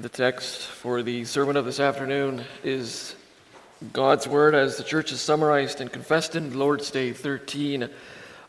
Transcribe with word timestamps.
The 0.00 0.08
text 0.08 0.60
for 0.60 1.02
the 1.02 1.24
sermon 1.24 1.56
of 1.56 1.64
this 1.64 1.80
afternoon 1.80 2.44
is 2.62 3.16
God's 3.92 4.28
Word 4.28 4.54
as 4.54 4.76
the 4.76 4.84
church 4.84 5.10
is 5.10 5.20
summarized 5.20 5.80
and 5.80 5.92
confessed 5.92 6.36
in 6.36 6.56
Lord's 6.56 6.92
Day 6.92 7.12
13 7.12 7.90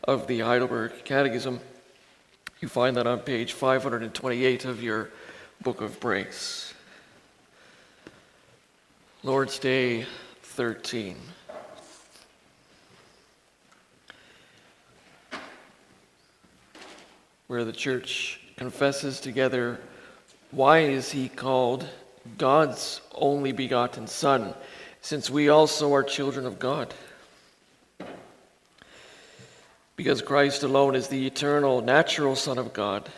of 0.04 0.28
the 0.28 0.38
Heidelberg 0.38 1.04
Catechism. 1.04 1.58
You 2.60 2.68
find 2.68 2.96
that 2.96 3.08
on 3.08 3.18
page 3.18 3.54
528 3.54 4.64
of 4.64 4.80
your 4.80 5.10
Book 5.60 5.80
of 5.80 5.98
Praise. 5.98 6.72
Lord's 9.24 9.58
Day 9.58 10.06
13. 10.42 11.16
Where 17.48 17.64
the 17.64 17.72
church 17.72 18.40
confesses 18.56 19.18
together 19.18 19.80
why 20.50 20.80
is 20.80 21.10
he 21.10 21.28
called 21.28 21.86
God's 22.36 23.00
only 23.14 23.52
begotten 23.52 24.06
Son, 24.06 24.54
since 25.00 25.30
we 25.30 25.48
also 25.48 25.94
are 25.94 26.02
children 26.02 26.46
of 26.46 26.58
God? 26.58 26.92
Because 29.96 30.22
Christ 30.22 30.62
alone 30.62 30.94
is 30.94 31.08
the 31.08 31.26
eternal, 31.26 31.82
natural 31.82 32.34
Son 32.34 32.58
of 32.58 32.72
God. 32.72 33.08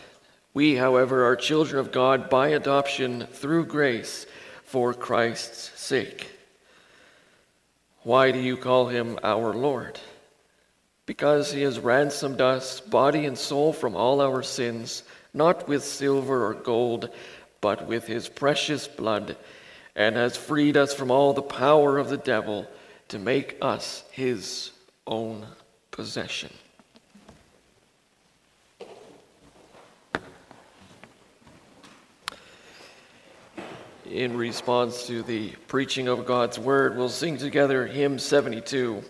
We, 0.52 0.74
however, 0.77 1.24
are 1.27 1.37
children 1.37 1.79
of 1.79 1.93
God 1.93 2.29
by 2.29 2.48
adoption 2.48 3.27
through 3.27 3.66
grace 3.66 4.27
for 4.65 4.93
Christ's 4.93 5.80
sake. 5.80 6.30
Why 8.02 8.33
do 8.33 8.38
you 8.41 8.57
call 8.57 8.88
him 8.88 9.19
our 9.23 9.55
Lord? 9.55 10.01
Because 11.07 11.52
he 11.52 11.62
has 11.62 11.79
ransomed 11.79 12.41
us, 12.41 12.80
body 12.80 13.27
and 13.27 13.38
soul, 13.38 13.73
from 13.73 13.95
all 13.95 14.21
our 14.21 14.43
sins 14.43 15.05
not 15.35 15.69
with 15.69 15.85
silver 15.85 16.47
or 16.47 16.55
gold, 16.55 17.09
but 17.61 17.87
with 17.87 18.07
his 18.07 18.29
precious 18.29 18.89
blood, 18.89 19.37
and 19.95 20.17
has 20.17 20.37
freed 20.37 20.77
us 20.77 20.93
from 20.95 21.11
all 21.11 21.33
the 21.33 21.43
power 21.43 21.99
of 21.99 22.09
the 22.09 22.16
devil 22.16 22.66
to 23.09 23.19
make 23.19 23.57
us 23.61 24.05
his 24.11 24.71
own 25.07 25.47
possession. 25.91 26.51
In 34.13 34.37
response 34.37 35.07
to 35.07 35.23
the 35.23 35.52
preaching 35.69 36.07
of 36.07 36.27
God's 36.27 36.59
word, 36.59 36.99
we'll 36.99 37.09
sing 37.09 37.39
together 37.39 37.87
hymn 37.87 38.19
72, 38.19 39.02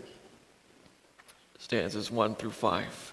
stanzas 1.59 2.09
1 2.09 2.37
through 2.37 2.53
5. 2.53 3.13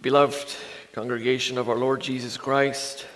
Beloved, 0.00 0.54
congregation 0.92 1.56
of 1.56 1.68
our 1.68 1.76
Lord 1.76 2.00
Jesus 2.00 2.36
Christ, 2.36 3.06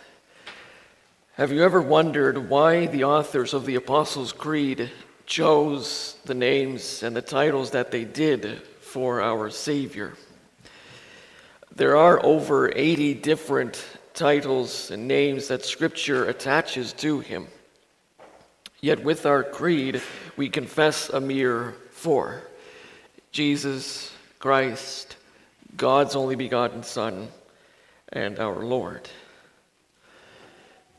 have 1.33 1.51
you 1.51 1.65
ever 1.65 1.83
wondered 1.83 2.49
why 2.49 2.87
the 2.87 3.03
authors 3.03 3.53
of 3.53 3.67
the 3.67 3.75
Apostles' 3.75 4.33
Creed 4.33 4.93
chose 5.27 6.17
the 6.25 6.35
names 6.35 7.03
and 7.03 7.17
the 7.17 7.23
titles 7.23 7.73
that 7.73 7.91
they 7.91 8.05
did 8.05 8.63
for 8.81 9.21
our 9.21 9.51
Savior? 9.51 10.15
There 11.75 11.97
are 11.97 12.25
over 12.25 12.71
80 12.73 13.15
different 13.15 13.85
titles 14.15 14.93
and 14.93 15.09
names 15.09 15.49
that 15.49 15.65
Scripture 15.65 16.27
attaches 16.27 16.93
to 16.93 17.19
him. 17.19 17.49
Yet 18.81 19.03
with 19.03 19.27
our 19.27 19.43
creed, 19.43 20.01
we 20.37 20.49
confess 20.49 21.09
a 21.09 21.21
mere 21.21 21.75
four 21.91 22.43
Jesus 23.33 24.13
Christ, 24.39 25.17
God's 25.77 26.15
only 26.15 26.37
begotten 26.37 26.85
Son 26.85 27.27
and 28.15 28.39
our 28.39 28.65
Lord. 28.65 29.09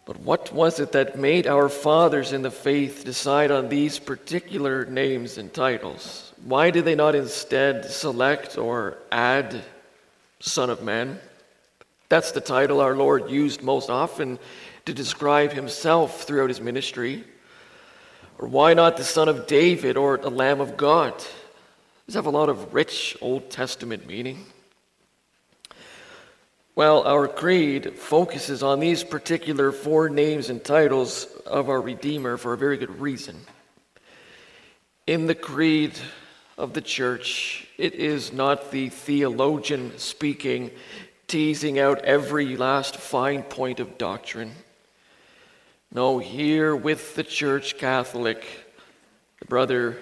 But 0.05 0.19
what 0.19 0.53
was 0.53 0.79
it 0.79 0.91
that 0.91 1.17
made 1.17 1.47
our 1.47 1.67
fathers 1.67 2.31
in 2.31 2.43
the 2.43 2.51
faith 2.51 3.03
decide 3.03 3.49
on 3.49 3.69
these 3.69 3.97
particular 3.97 4.85
names 4.85 5.39
and 5.39 5.51
titles? 5.51 6.31
Why 6.43 6.69
did 6.69 6.85
they 6.85 6.93
not 6.93 7.15
instead 7.15 7.85
select 7.85 8.57
or 8.57 8.99
add 9.11 9.63
Son 10.41 10.69
of 10.69 10.83
Man? 10.83 11.19
That's 12.07 12.31
the 12.31 12.41
title 12.41 12.81
our 12.81 12.95
Lord 12.95 13.31
used 13.31 13.63
most 13.63 13.89
often 13.89 14.37
to 14.85 14.93
describe 14.93 15.53
himself 15.53 16.23
throughout 16.23 16.49
his 16.49 16.61
ministry. 16.61 17.23
Or 18.37 18.47
why 18.47 18.75
not 18.75 18.97
the 18.97 19.03
Son 19.03 19.27
of 19.27 19.47
David 19.47 19.97
or 19.97 20.17
the 20.17 20.29
Lamb 20.29 20.61
of 20.61 20.77
God? 20.77 21.15
These 22.05 22.13
have 22.13 22.27
a 22.27 22.29
lot 22.29 22.49
of 22.49 22.75
rich 22.75 23.17
Old 23.21 23.49
Testament 23.49 24.05
meaning. 24.05 24.45
Well, 26.75 27.03
our 27.03 27.29
creed 27.29 27.93
focuses 27.97 28.61
on 28.61 28.81
these 28.81 29.01
particular 29.01 29.71
four 29.71 30.09
names 30.09 30.49
and 30.49 30.61
titles 30.61 31.25
of 31.45 31.69
our 31.69 31.79
Redeemer 31.79 32.35
for 32.35 32.51
a 32.51 32.57
very 32.57 32.75
good 32.75 32.99
reason. 32.99 33.39
In 35.07 35.25
the 35.25 35.35
creed 35.35 35.93
of 36.57 36.73
the 36.73 36.81
church, 36.81 37.65
it 37.77 37.93
is 37.93 38.33
not 38.33 38.71
the 38.71 38.89
theologian 38.89 39.97
speaking, 39.97 40.69
teasing 41.27 41.79
out 41.79 41.99
every 41.99 42.57
last 42.57 42.97
fine 42.97 43.43
point 43.43 43.79
of 43.79 43.97
doctrine. 43.97 44.51
No, 45.93 46.19
here 46.19 46.75
with 46.75 47.15
the 47.15 47.23
church 47.23 47.77
Catholic, 47.77 48.45
the 49.39 49.45
brother 49.45 49.97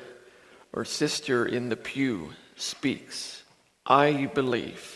or 0.71 0.85
sister 0.85 1.45
in 1.45 1.69
the 1.69 1.77
pew 1.77 2.31
speaks, 2.55 3.43
I 3.85 4.25
believe 4.33 4.92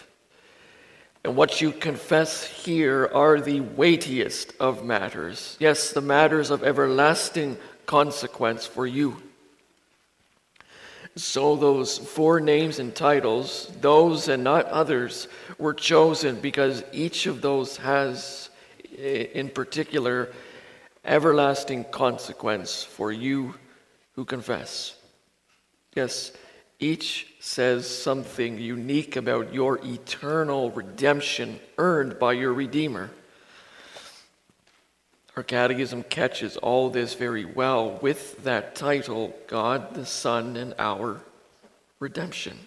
and 1.27 1.35
what 1.35 1.59
you 1.59 1.73
confess 1.73 2.45
here 2.45 3.11
are 3.13 3.41
the 3.41 3.59
weightiest 3.59 4.53
of 4.61 4.85
matters. 4.85 5.57
Yes, 5.59 5.91
the 5.91 5.99
matters 5.99 6.51
of 6.51 6.63
everlasting 6.63 7.57
consequence 7.85 8.65
for 8.65 8.87
you. 8.87 9.21
So, 11.17 11.57
those 11.57 11.97
four 11.97 12.39
names 12.39 12.79
and 12.79 12.95
titles, 12.95 13.69
those 13.81 14.29
and 14.29 14.41
not 14.41 14.67
others, 14.67 15.27
were 15.57 15.73
chosen 15.73 16.39
because 16.39 16.81
each 16.93 17.25
of 17.25 17.41
those 17.41 17.75
has, 17.75 18.49
in 18.97 19.49
particular, 19.49 20.29
everlasting 21.03 21.83
consequence 21.91 22.85
for 22.85 23.11
you 23.11 23.53
who 24.13 24.23
confess. 24.23 24.95
Yes, 25.93 26.31
each 26.79 27.27
says 27.39 27.89
something 27.89 28.59
unique 28.59 29.15
about 29.15 29.53
your 29.53 29.79
eternal 29.83 30.71
redemption 30.71 31.59
earned 31.77 32.19
by 32.19 32.33
your 32.33 32.53
Redeemer. 32.53 33.09
Our 35.35 35.43
catechism 35.43 36.03
catches 36.03 36.57
all 36.57 36.89
this 36.89 37.13
very 37.13 37.45
well 37.45 37.99
with 38.01 38.43
that 38.43 38.75
title 38.75 39.35
God 39.47 39.93
the 39.93 40.05
Son 40.05 40.57
and 40.57 40.73
our 40.79 41.21
redemption. 41.99 42.57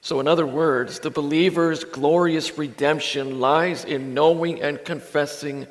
So, 0.00 0.20
in 0.20 0.28
other 0.28 0.46
words, 0.46 0.98
the 0.98 1.10
believer's 1.10 1.84
glorious 1.84 2.58
redemption 2.58 3.40
lies 3.40 3.86
in 3.86 4.12
knowing 4.12 4.60
and 4.60 4.82
confessing 4.84 5.66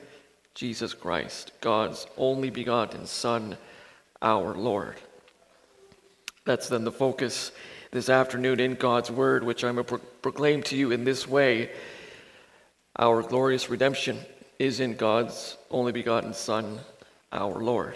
Jesus 0.56 0.96
Christ, 0.96 1.52
God's 1.62 2.08
only 2.18 2.50
begotten 2.50 3.06
Son, 3.06 3.58
our 4.22 4.56
Lord. 4.56 4.96
That's 6.46 6.68
then 6.68 6.84
the 6.84 6.92
focus 6.92 7.52
this 7.92 8.09
afternoon 8.09 8.59
in 8.59 8.76
God's 8.76 9.09
Word, 9.09 9.44
which 9.44 9.64
I'm 9.64 9.76
going 9.76 9.86
to 9.86 9.98
pro- 9.98 10.08
proclaim 10.22 10.62
to 10.64 10.76
you 10.76 10.92
in 10.92 11.04
this 11.04 11.28
way. 11.28 11.72
Our 12.98 13.22
glorious 13.24 13.70
redemption 13.70 14.20
is 14.59 14.80
in 14.80 14.96
God's 14.96 15.58
only 15.72 15.92
begotten 15.92 16.34
Son, 16.34 16.80
our 17.32 17.62
Lord. 17.62 17.96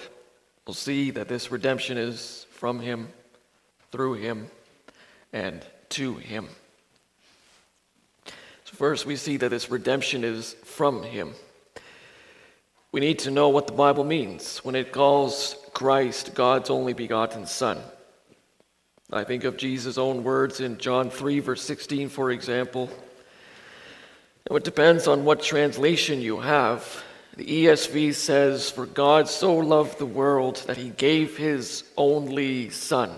We'll 0.66 0.74
see 0.74 1.12
that 1.12 1.28
this 1.28 1.52
redemption 1.52 1.98
is 1.98 2.46
from 2.52 2.80
Him, 2.80 3.10
through 3.92 4.14
Him, 4.14 4.48
and 5.34 5.66
to 5.90 6.16
Him. 6.16 6.48
So, 8.26 8.76
first, 8.76 9.06
we 9.06 9.16
see 9.16 9.38
that 9.38 9.50
this 9.50 9.70
redemption 9.70 10.24
is 10.24 10.54
from 10.64 11.04
Him. 11.04 11.34
We 12.92 13.02
need 13.02 13.20
to 13.20 13.32
know 13.32 13.50
what 13.50 13.68
the 13.68 13.74
Bible 13.74 14.04
means 14.04 14.60
when 14.60 14.76
it 14.76 14.92
calls 14.92 15.58
Christ 15.74 16.34
God's 16.34 16.70
only 16.70 16.94
begotten 16.94 17.46
Son. 17.46 17.78
I 19.12 19.24
think 19.24 19.46
of 19.46 19.56
Jesus' 19.56 19.98
own 19.98 20.26
words 20.26 20.60
in 20.60 20.78
John 20.78 21.10
3, 21.10 21.40
verse 21.40 21.62
16, 21.62 22.10
for 22.10 22.30
example. 22.30 22.90
it 24.52 24.64
depends 24.66 25.08
on 25.08 25.24
what 25.24 25.42
translation 25.42 26.20
you 26.20 26.42
have. 26.42 27.04
The 27.38 27.46
ESV 27.46 28.14
says, 28.16 28.70
For 28.70 28.86
God 28.86 29.30
so 29.30 29.56
loved 29.56 29.98
the 29.98 30.06
world 30.06 30.58
that 30.68 30.76
he 30.76 30.90
gave 30.90 31.38
his 31.38 31.86
only 31.96 32.70
Son. 32.70 33.12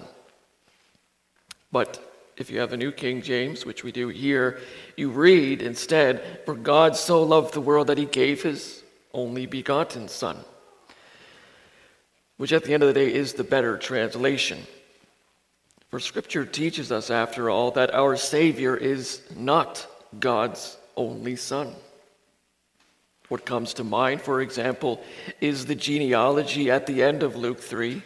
But 1.72 2.00
if 2.38 2.52
you 2.52 2.60
have 2.60 2.74
a 2.74 2.78
New 2.78 2.92
King 2.92 3.24
James, 3.24 3.66
which 3.66 3.84
we 3.84 3.92
do 3.92 4.10
here, 4.10 4.60
you 4.96 5.10
read 5.10 5.64
instead, 5.64 6.42
For 6.46 6.54
God 6.54 6.98
so 6.98 7.24
loved 7.24 7.56
the 7.56 7.62
world 7.62 7.88
that 7.88 7.98
he 7.98 8.06
gave 8.06 8.44
his 8.44 8.84
only 9.12 9.48
begotten 9.48 10.08
Son. 10.08 10.38
Which 12.38 12.54
at 12.54 12.64
the 12.64 12.76
end 12.76 12.84
of 12.84 12.88
the 12.88 12.94
day 12.94 13.12
is 13.12 13.34
the 13.34 13.44
better 13.44 13.76
translation. 13.76 14.60
For 15.90 16.00
Scripture 16.00 16.46
teaches 16.46 16.92
us, 16.92 17.10
after 17.10 17.50
all, 17.50 17.72
that 17.72 17.94
our 17.94 18.16
Savior 18.16 18.78
is 18.78 19.22
not 19.36 19.88
God's 20.20 20.78
only 20.96 21.36
Son. 21.36 21.74
What 23.28 23.46
comes 23.46 23.76
to 23.76 23.84
mind, 23.84 24.22
for 24.22 24.42
example, 24.42 25.02
is 25.42 25.66
the 25.66 25.76
genealogy 25.76 26.70
at 26.70 26.86
the 26.86 27.02
end 27.02 27.24
of 27.24 27.36
Luke 27.36 27.60
3. 27.60 28.02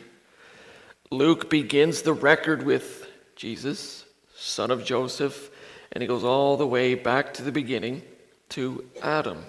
Luke 1.12 1.50
begins 1.50 2.02
the 2.02 2.14
record 2.14 2.64
with 2.64 3.08
Jesus, 3.36 4.06
son 4.36 4.72
of 4.72 4.86
Joseph, 4.86 5.50
and 5.92 6.02
he 6.02 6.08
goes 6.08 6.24
all 6.24 6.58
the 6.58 6.68
way 6.68 6.96
back 6.96 7.34
to 7.36 7.44
the 7.44 7.52
beginning 7.52 8.02
to 8.50 8.84
Adam, 9.02 9.44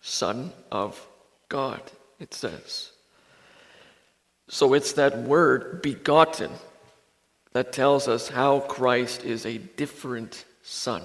son 0.00 0.52
of 0.70 1.06
God, 1.48 1.82
it 2.18 2.34
says. 2.34 2.92
So 4.48 4.74
it's 4.74 4.94
that 4.94 5.18
word 5.18 5.82
begotten 5.82 6.50
that 7.52 7.72
tells 7.72 8.08
us 8.08 8.28
how 8.28 8.60
Christ 8.60 9.24
is 9.24 9.46
a 9.46 9.58
different 9.58 10.44
son. 10.62 11.02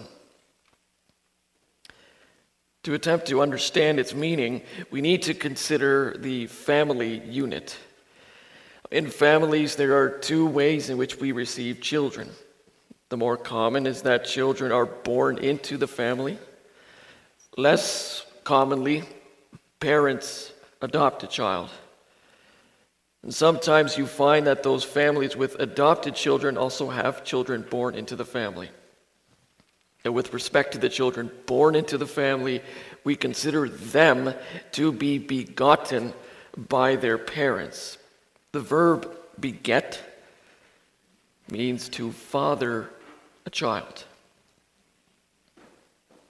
To 2.83 2.93
attempt 2.93 3.27
to 3.27 3.41
understand 3.41 3.97
its 3.97 4.13
meaning, 4.13 4.61
we 4.91 4.99
need 4.99 5.21
to 5.23 5.33
consider 5.33 6.15
the 6.17 6.47
family 6.47 7.19
unit. 7.19 7.77
In 8.91 9.09
families, 9.09 9.75
there 9.77 9.97
are 9.97 10.09
two 10.09 10.45
ways 10.45 10.89
in 10.89 10.97
which 10.97 11.19
we 11.19 11.31
receive 11.31 11.79
children. 11.79 12.29
The 13.07 13.17
more 13.17 13.37
common 13.37 13.87
is 13.87 14.01
that 14.01 14.25
children 14.25 14.71
are 14.71 14.85
born 14.85 15.37
into 15.37 15.77
the 15.77 15.87
family. 15.87 16.37
Less 17.55 18.25
commonly, 18.43 19.03
parents 19.79 20.51
adopt 20.81 21.23
a 21.23 21.27
child. 21.27 21.69
And 23.23 23.33
sometimes 23.33 23.97
you 23.97 24.05
find 24.05 24.47
that 24.47 24.63
those 24.63 24.83
families 24.83 25.35
with 25.35 25.55
adopted 25.59 26.13
children 26.13 26.57
also 26.57 26.89
have 26.89 27.23
children 27.23 27.65
born 27.69 27.95
into 27.95 28.17
the 28.17 28.25
family. 28.25 28.69
And 30.03 30.13
with 30.13 30.33
respect 30.33 30.73
to 30.73 30.77
the 30.77 30.89
children 30.89 31.31
born 31.45 31.75
into 31.75 31.97
the 31.97 32.05
family, 32.05 32.61
we 33.05 33.15
consider 33.15 33.69
them 33.69 34.33
to 34.73 34.91
be 34.91 35.17
begotten 35.17 36.13
by 36.57 36.97
their 36.97 37.17
parents. 37.17 37.97
The 38.51 38.59
verb 38.59 39.09
beget 39.39 39.99
means 41.49 41.87
to 41.89 42.11
father 42.11 42.89
a 43.45 43.49
child. 43.49 44.03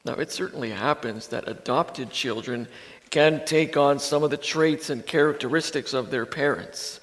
Now, 0.05 0.13
it 0.15 0.31
certainly 0.31 0.69
happens 0.69 1.27
that 1.29 1.47
adopted 1.47 2.11
children 2.11 2.67
can 3.13 3.45
take 3.45 3.77
on 3.77 3.99
some 3.99 4.23
of 4.23 4.31
the 4.31 4.37
traits 4.37 4.89
and 4.89 5.05
characteristics 5.05 5.93
of 5.93 6.09
their 6.09 6.25
parents. 6.25 6.99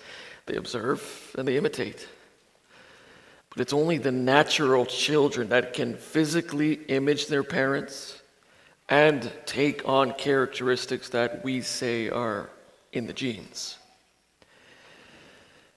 They 0.47 0.57
observe 0.57 1.01
and 1.39 1.47
they 1.47 1.57
imitate. 1.57 2.09
But 3.51 3.61
it's 3.61 3.73
only 3.73 3.99
the 3.99 4.11
natural 4.11 4.87
children 4.87 5.51
that 5.51 5.73
can 5.73 5.95
physically 5.95 6.73
image 6.89 7.29
their 7.29 7.45
parents 7.45 8.21
and 8.89 9.31
take 9.47 9.89
on 9.89 10.15
characteristics 10.15 11.11
that 11.11 11.45
we 11.45 11.61
say 11.61 12.09
are 12.09 12.51
in 12.93 13.07
the 13.07 13.13
genes. 13.13 13.79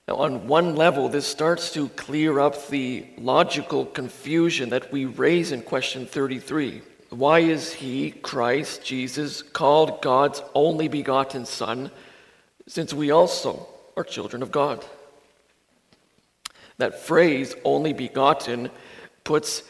Now, 0.08 0.16
on 0.16 0.48
one 0.48 0.76
level, 0.76 1.10
this 1.10 1.28
starts 1.28 1.72
to 1.74 1.90
clear 1.90 2.40
up 2.40 2.70
the 2.70 3.06
logical 3.20 3.86
confusion 3.86 4.70
that 4.70 4.92
we 4.92 5.06
raise 5.06 5.52
in 5.52 5.62
question 5.62 6.08
33. 6.08 6.82
Why 7.14 7.40
is 7.40 7.72
he, 7.74 8.10
Christ, 8.10 8.84
Jesus, 8.84 9.44
called 9.44 10.02
God's 10.02 10.42
only 10.56 10.88
begotten 10.88 11.46
Son, 11.46 11.92
since 12.66 12.92
we 12.92 13.12
also 13.12 13.68
are 13.96 14.04
children 14.04 14.42
of 14.42 14.52
God? 14.52 14.84
That 16.80 17.00
phrase, 17.00 17.54
only 17.64 17.94
begotten, 17.94 18.72
puts 19.24 19.62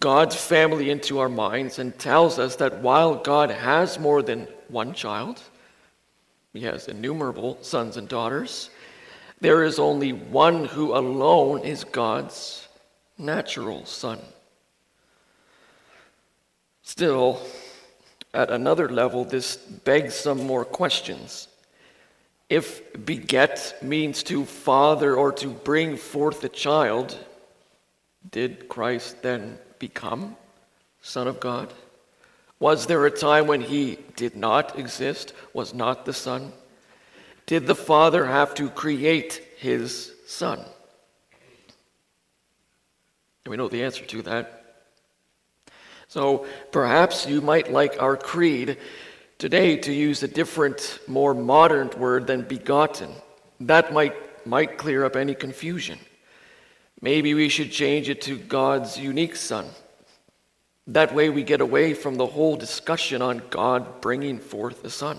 God's 0.00 0.34
family 0.34 0.88
into 0.88 1.18
our 1.18 1.28
minds 1.28 1.78
and 1.78 1.98
tells 1.98 2.38
us 2.38 2.56
that 2.56 2.80
while 2.80 3.16
God 3.16 3.50
has 3.50 3.98
more 3.98 4.22
than 4.22 4.48
one 4.68 4.94
child, 4.94 5.42
he 6.54 6.62
has 6.62 6.88
innumerable 6.88 7.58
sons 7.60 7.98
and 7.98 8.08
daughters, 8.08 8.70
there 9.42 9.62
is 9.62 9.78
only 9.78 10.14
one 10.14 10.64
who 10.64 10.96
alone 10.96 11.60
is 11.60 11.84
God's 11.84 12.66
natural 13.18 13.84
son. 13.84 14.20
Still, 16.88 17.38
at 18.32 18.50
another 18.50 18.88
level, 18.88 19.22
this 19.22 19.56
begs 19.58 20.14
some 20.14 20.46
more 20.46 20.64
questions. 20.64 21.46
If 22.48 23.04
beget 23.04 23.76
means 23.82 24.22
to 24.22 24.46
father 24.46 25.14
or 25.14 25.30
to 25.32 25.48
bring 25.48 25.98
forth 25.98 26.42
a 26.44 26.48
child, 26.48 27.14
did 28.30 28.70
Christ 28.70 29.20
then 29.20 29.58
become 29.78 30.34
Son 31.02 31.28
of 31.28 31.40
God? 31.40 31.74
Was 32.58 32.86
there 32.86 33.04
a 33.04 33.10
time 33.10 33.46
when 33.46 33.60
he 33.60 33.98
did 34.16 34.34
not 34.34 34.78
exist, 34.78 35.34
was 35.52 35.74
not 35.74 36.06
the 36.06 36.14
Son? 36.14 36.54
Did 37.44 37.66
the 37.66 37.74
Father 37.74 38.24
have 38.24 38.54
to 38.54 38.70
create 38.70 39.42
his 39.58 40.14
Son? 40.26 40.58
And 43.44 43.50
we 43.50 43.58
know 43.58 43.68
the 43.68 43.84
answer 43.84 44.06
to 44.06 44.22
that. 44.22 44.57
So 46.08 46.46
perhaps 46.72 47.26
you 47.26 47.42
might 47.42 47.70
like 47.70 48.00
our 48.00 48.16
creed 48.16 48.78
today 49.36 49.76
to 49.76 49.92
use 49.92 50.22
a 50.22 50.28
different, 50.28 50.98
more 51.06 51.34
modern 51.34 51.90
word 51.98 52.26
than 52.26 52.42
begotten. 52.42 53.10
That 53.60 53.92
might, 53.92 54.46
might 54.46 54.78
clear 54.78 55.04
up 55.04 55.16
any 55.16 55.34
confusion. 55.34 55.98
Maybe 57.00 57.34
we 57.34 57.48
should 57.48 57.70
change 57.70 58.08
it 58.08 58.22
to 58.22 58.38
God's 58.38 58.98
unique 58.98 59.36
Son. 59.36 59.66
That 60.86 61.14
way 61.14 61.28
we 61.28 61.42
get 61.42 61.60
away 61.60 61.92
from 61.92 62.16
the 62.16 62.26
whole 62.26 62.56
discussion 62.56 63.20
on 63.20 63.42
God 63.50 64.00
bringing 64.00 64.38
forth 64.38 64.84
a 64.84 64.90
Son. 64.90 65.18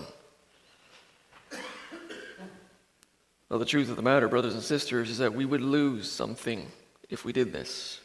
Well, 3.48 3.58
the 3.58 3.64
truth 3.64 3.90
of 3.90 3.96
the 3.96 4.02
matter, 4.02 4.28
brothers 4.28 4.54
and 4.54 4.62
sisters, 4.62 5.10
is 5.10 5.18
that 5.18 5.34
we 5.34 5.44
would 5.44 5.60
lose 5.60 6.10
something 6.10 6.66
if 7.08 7.24
we 7.24 7.32
did 7.32 7.52
this. 7.52 8.00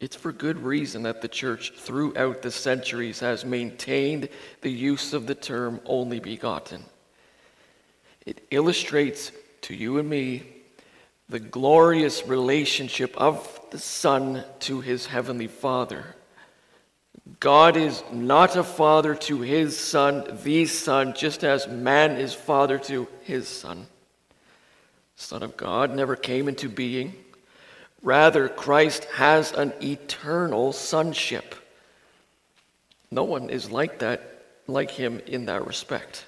It's 0.00 0.16
for 0.16 0.30
good 0.30 0.62
reason 0.62 1.02
that 1.02 1.22
the 1.22 1.28
church 1.28 1.72
throughout 1.76 2.42
the 2.42 2.52
centuries 2.52 3.20
has 3.20 3.44
maintained 3.44 4.28
the 4.60 4.70
use 4.70 5.12
of 5.12 5.26
the 5.26 5.34
term 5.34 5.80
only 5.84 6.20
begotten. 6.20 6.84
It 8.24 8.46
illustrates 8.50 9.32
to 9.62 9.74
you 9.74 9.98
and 9.98 10.08
me 10.08 10.44
the 11.28 11.40
glorious 11.40 12.26
relationship 12.26 13.16
of 13.16 13.60
the 13.70 13.78
Son 13.78 14.44
to 14.60 14.80
his 14.80 15.06
heavenly 15.06 15.48
Father. 15.48 16.14
God 17.40 17.76
is 17.76 18.02
not 18.12 18.56
a 18.56 18.64
father 18.64 19.14
to 19.14 19.40
his 19.40 19.76
Son, 19.76 20.38
the 20.42 20.66
Son, 20.66 21.12
just 21.14 21.44
as 21.44 21.68
man 21.68 22.12
is 22.12 22.34
father 22.34 22.78
to 22.78 23.08
his 23.22 23.48
Son. 23.48 23.86
Son 25.16 25.42
of 25.42 25.56
God 25.56 25.94
never 25.94 26.14
came 26.16 26.48
into 26.48 26.68
being 26.68 27.14
Rather, 28.02 28.48
Christ 28.48 29.04
has 29.16 29.52
an 29.52 29.72
eternal 29.82 30.72
sonship. 30.72 31.54
No 33.10 33.24
one 33.24 33.50
is 33.50 33.70
like 33.70 34.00
that, 34.00 34.44
like 34.66 34.90
him 34.90 35.20
in 35.26 35.46
that 35.46 35.66
respect. 35.66 36.26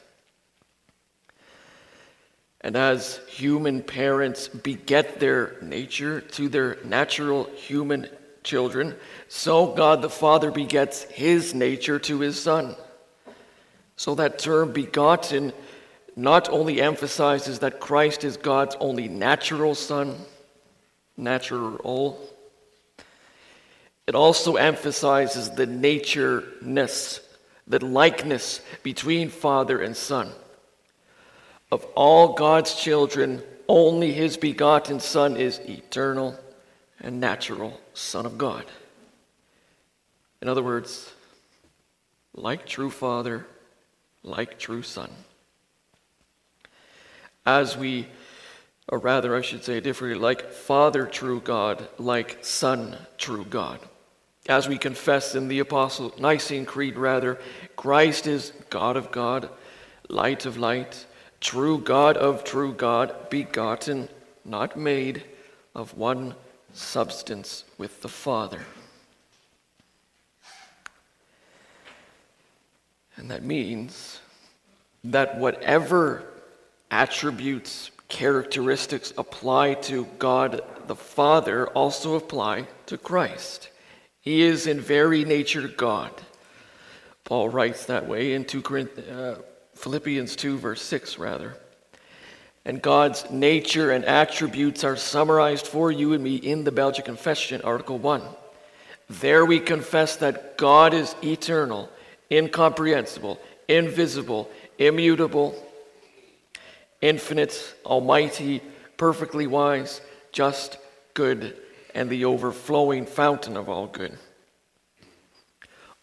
And 2.62 2.76
as 2.76 3.20
human 3.28 3.82
parents 3.82 4.48
beget 4.48 5.20
their 5.20 5.56
nature 5.62 6.20
to 6.20 6.48
their 6.48 6.76
natural 6.84 7.44
human 7.54 8.08
children, 8.42 8.94
so 9.28 9.68
God 9.68 10.02
the 10.02 10.10
Father 10.10 10.50
begets 10.50 11.04
his 11.04 11.54
nature 11.54 11.98
to 12.00 12.20
his 12.20 12.40
Son. 12.40 12.74
So 13.96 14.14
that 14.16 14.38
term 14.38 14.72
begotten 14.72 15.52
not 16.16 16.48
only 16.48 16.80
emphasizes 16.80 17.60
that 17.60 17.80
Christ 17.80 18.24
is 18.24 18.36
God's 18.36 18.76
only 18.80 19.08
natural 19.08 19.74
Son, 19.74 20.16
natural. 21.20 22.18
It 24.06 24.14
also 24.14 24.56
emphasizes 24.56 25.50
the 25.50 25.66
natureness, 25.66 27.20
the 27.66 27.84
likeness 27.84 28.60
between 28.82 29.28
Father 29.28 29.80
and 29.80 29.96
Son. 29.96 30.32
Of 31.70 31.84
all 31.94 32.32
God's 32.32 32.74
children, 32.74 33.42
only 33.68 34.12
His 34.12 34.36
begotten 34.36 34.98
Son 34.98 35.36
is 35.36 35.60
eternal 35.60 36.36
and 37.00 37.20
natural 37.20 37.80
Son 37.94 38.26
of 38.26 38.36
God. 38.36 38.64
In 40.42 40.48
other 40.48 40.62
words, 40.62 41.12
like 42.34 42.66
true 42.66 42.90
Father, 42.90 43.46
like 44.22 44.58
true 44.58 44.82
Son. 44.82 45.10
As 47.46 47.76
we 47.76 48.06
or 48.90 48.98
rather, 48.98 49.36
I 49.36 49.40
should 49.40 49.62
say 49.62 49.78
differently, 49.78 50.20
like 50.20 50.50
Father, 50.50 51.06
true 51.06 51.40
God, 51.40 51.88
like 51.96 52.38
Son, 52.42 52.96
true 53.16 53.44
God. 53.44 53.78
As 54.48 54.68
we 54.68 54.78
confess 54.78 55.36
in 55.36 55.46
the 55.46 55.60
Apostle 55.60 56.12
Nicene 56.18 56.66
Creed, 56.66 56.96
rather, 56.96 57.38
Christ 57.76 58.26
is 58.26 58.52
God 58.68 58.96
of 58.96 59.12
God, 59.12 59.48
light 60.08 60.44
of 60.44 60.56
light, 60.56 61.06
true 61.40 61.78
God 61.78 62.16
of 62.16 62.42
true 62.42 62.72
God, 62.72 63.30
begotten, 63.30 64.08
not 64.44 64.76
made, 64.76 65.22
of 65.72 65.96
one 65.96 66.34
substance 66.72 67.62
with 67.78 68.02
the 68.02 68.08
Father. 68.08 68.60
And 73.14 73.30
that 73.30 73.44
means 73.44 74.20
that 75.04 75.38
whatever 75.38 76.24
attributes, 76.90 77.92
characteristics 78.10 79.14
apply 79.16 79.74
to 79.74 80.06
God 80.18 80.62
the 80.86 80.96
Father 80.96 81.68
also 81.68 82.16
apply 82.16 82.66
to 82.86 82.98
Christ. 82.98 83.70
He 84.20 84.42
is 84.42 84.66
in 84.66 84.80
very 84.80 85.24
nature 85.24 85.68
God. 85.68 86.12
Paul 87.24 87.48
writes 87.48 87.86
that 87.86 88.08
way 88.08 88.34
in 88.34 88.44
2 88.44 88.62
uh, 89.10 89.36
Philippians 89.74 90.36
2, 90.36 90.58
verse 90.58 90.82
6, 90.82 91.18
rather. 91.18 91.56
And 92.64 92.82
God's 92.82 93.30
nature 93.30 93.92
and 93.92 94.04
attributes 94.04 94.84
are 94.84 94.96
summarized 94.96 95.66
for 95.66 95.90
you 95.90 96.12
and 96.12 96.22
me 96.22 96.36
in 96.36 96.64
the 96.64 96.72
Belgic 96.72 97.04
Confession, 97.04 97.62
Article 97.62 97.98
1. 97.98 98.22
There 99.08 99.46
we 99.46 99.60
confess 99.60 100.16
that 100.16 100.58
God 100.58 100.92
is 100.92 101.14
eternal, 101.22 101.88
incomprehensible, 102.30 103.40
invisible, 103.68 104.50
immutable, 104.78 105.54
infinite, 107.00 107.74
almighty, 107.84 108.62
perfectly 108.96 109.46
wise, 109.46 110.00
just, 110.32 110.78
good, 111.14 111.56
and 111.94 112.08
the 112.08 112.24
overflowing 112.24 113.06
fountain 113.06 113.56
of 113.56 113.68
all 113.68 113.86
good. 113.86 114.16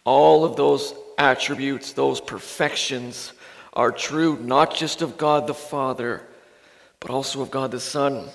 All 0.04 0.44
of 0.44 0.56
those 0.56 0.94
attributes, 1.18 1.94
those 1.94 2.22
perfections, 2.22 3.34
are 3.74 3.92
true 3.92 4.38
not 4.42 4.74
just 4.74 5.02
of 5.02 5.18
God 5.18 5.48
the 5.48 5.54
Father, 5.54 6.24
but 7.00 7.12
also 7.12 7.42
of 7.42 7.52
God 7.52 7.72
the 7.72 7.80
Son, 7.80 8.28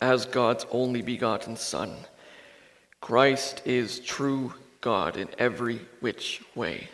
as 0.00 0.24
God's 0.24 0.66
only 0.70 1.02
begotten 1.02 1.56
Son. 1.56 1.94
Christ 3.00 3.62
is 3.64 4.00
true 4.00 4.54
God 4.80 5.16
in 5.16 5.28
every 5.38 5.80
which 6.00 6.42
way. 6.54 6.88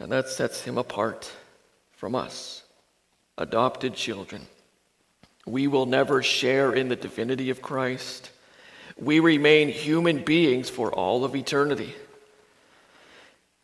And 0.00 0.12
that 0.12 0.28
sets 0.28 0.62
him 0.62 0.78
apart 0.78 1.30
from 1.92 2.14
us, 2.14 2.62
adopted 3.36 3.94
children. 3.94 4.46
We 5.46 5.66
will 5.66 5.86
never 5.86 6.22
share 6.22 6.72
in 6.72 6.88
the 6.88 6.96
divinity 6.96 7.50
of 7.50 7.62
Christ. 7.62 8.30
We 8.96 9.20
remain 9.20 9.68
human 9.68 10.22
beings 10.22 10.70
for 10.70 10.92
all 10.92 11.24
of 11.24 11.34
eternity. 11.34 11.94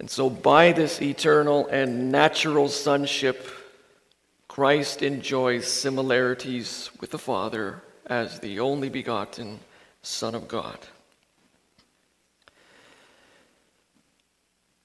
And 0.01 0.11
so, 0.11 0.29
by 0.29 0.73
this 0.73 1.01
eternal 1.01 1.67
and 1.69 2.11
natural 2.11 2.69
sonship, 2.69 3.49
Christ 4.49 5.03
enjoys 5.03 5.67
similarities 5.67 6.91
with 7.01 7.11
the 7.11 7.19
Father 7.19 7.83
as 8.07 8.41
the 8.41 8.61
only 8.61 8.89
begotten 8.89 9.61
Son 10.03 10.35
of 10.35 10.49
God. 10.49 10.79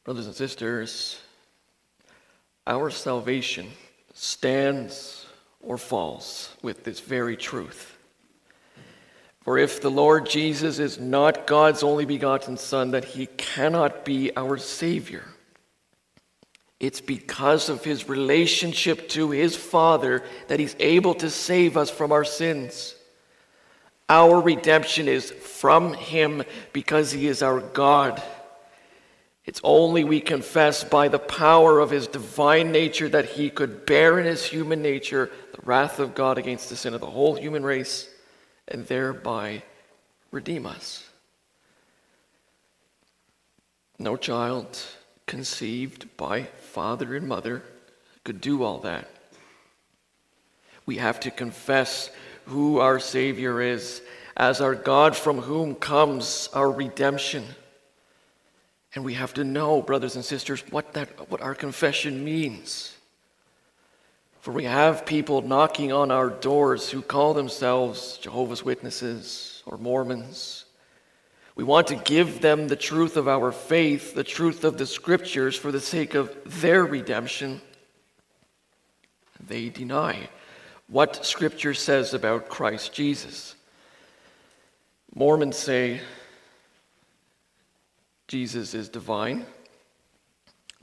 Brothers 0.03 0.27
and 0.27 0.36
sisters, 0.36 1.20
our 2.69 2.89
salvation 2.91 3.67
stands 4.13 5.25
or 5.59 5.77
falls 5.77 6.55
with 6.61 6.83
this 6.83 6.99
very 6.99 7.35
truth. 7.35 7.97
For 9.41 9.57
if 9.57 9.81
the 9.81 9.89
Lord 9.89 10.29
Jesus 10.29 10.77
is 10.77 10.99
not 10.99 11.47
God's 11.47 11.81
only 11.81 12.05
begotten 12.05 12.55
Son, 12.55 12.91
that 12.91 13.03
he 13.03 13.25
cannot 13.25 14.05
be 14.05 14.31
our 14.38 14.57
Savior. 14.57 15.23
It's 16.79 17.01
because 17.01 17.67
of 17.67 17.83
his 17.83 18.07
relationship 18.07 19.09
to 19.09 19.31
his 19.31 19.55
Father 19.55 20.23
that 20.47 20.59
he's 20.59 20.75
able 20.79 21.15
to 21.15 21.29
save 21.29 21.75
us 21.75 21.89
from 21.89 22.11
our 22.11 22.23
sins. 22.23 22.95
Our 24.07 24.39
redemption 24.39 25.07
is 25.07 25.31
from 25.31 25.93
him 25.93 26.43
because 26.71 27.11
he 27.11 27.27
is 27.27 27.41
our 27.41 27.59
God. 27.59 28.21
It's 29.50 29.62
only 29.63 30.03
we 30.03 30.22
confess 30.22 30.84
by 30.84 31.08
the 31.08 31.18
power 31.18 31.79
of 31.79 31.89
his 31.89 32.06
divine 32.06 32.72
nature 32.72 33.10
that 33.10 33.25
he 33.25 33.50
could 33.50 33.84
bear 33.88 34.20
in 34.20 34.27
his 34.27 34.46
human 34.46 34.84
nature 34.84 35.32
the 35.53 35.62
wrath 35.63 35.98
of 35.98 36.13
God 36.13 36.38
against 36.38 36.70
the 36.70 36.75
sin 36.75 36.94
of 36.94 37.01
the 37.01 37.10
whole 37.10 37.34
human 37.34 37.63
race 37.63 38.08
and 38.68 38.86
thereby 38.86 39.63
redeem 40.29 40.68
us. 40.68 41.03
No 43.98 44.18
child 44.18 44.77
conceived 45.25 46.15
by 46.15 46.44
father 46.44 47.15
and 47.15 47.27
mother 47.27 47.63
could 48.24 48.41
do 48.41 48.62
all 48.62 48.77
that. 48.82 49.10
We 50.86 50.98
have 50.98 51.20
to 51.22 51.32
confess 51.32 52.12
who 52.46 52.77
our 52.77 53.00
Savior 53.00 53.63
is 53.63 54.03
as 54.38 54.62
our 54.62 54.75
God 54.75 55.15
from 55.15 55.39
whom 55.39 55.74
comes 55.74 56.50
our 56.53 56.70
redemption. 56.70 57.46
And 58.96 59.03
we 59.03 59.13
have 59.13 59.34
to 59.36 59.43
know, 59.43 59.81
brothers 59.81 60.15
and 60.15 60.25
sisters, 60.25 60.63
what, 60.72 60.93
that, 60.93 61.29
what 61.29 61.41
our 61.41 61.53
confession 61.53 62.24
means. 62.24 62.96
For 64.41 64.51
we 64.51 64.63
have 64.63 65.05
people 65.05 65.41
knocking 65.41 65.91
on 65.91 66.12
our 66.12 66.29
doors 66.29 66.89
who 66.89 67.01
call 67.01 67.34
themselves 67.34 68.17
Jehovah's 68.17 68.63
Witnesses 68.63 69.62
or 69.65 69.77
Mormons. 69.77 70.65
We 71.55 71.63
want 71.65 71.88
to 71.88 71.96
give 71.98 72.41
them 72.41 72.67
the 72.67 72.75
truth 72.77 73.17
of 73.17 73.27
our 73.27 73.51
faith, 73.51 74.15
the 74.15 74.24
truth 74.24 74.63
of 74.63 74.77
the 74.77 74.88
Scriptures, 74.88 75.58
for 75.58 75.72
the 75.72 75.81
sake 75.81 76.15
of 76.15 76.36
their 76.62 76.86
redemption. 76.86 77.62
They 79.46 79.69
deny 79.69 80.29
what 80.88 81.25
Scripture 81.25 81.74
says 81.74 82.13
about 82.13 82.50
Christ 82.50 82.93
Jesus. 82.93 83.55
Mormons 85.13 85.58
say 85.58 86.01
Jesus 88.29 88.74
is 88.74 88.88
divine 88.88 89.45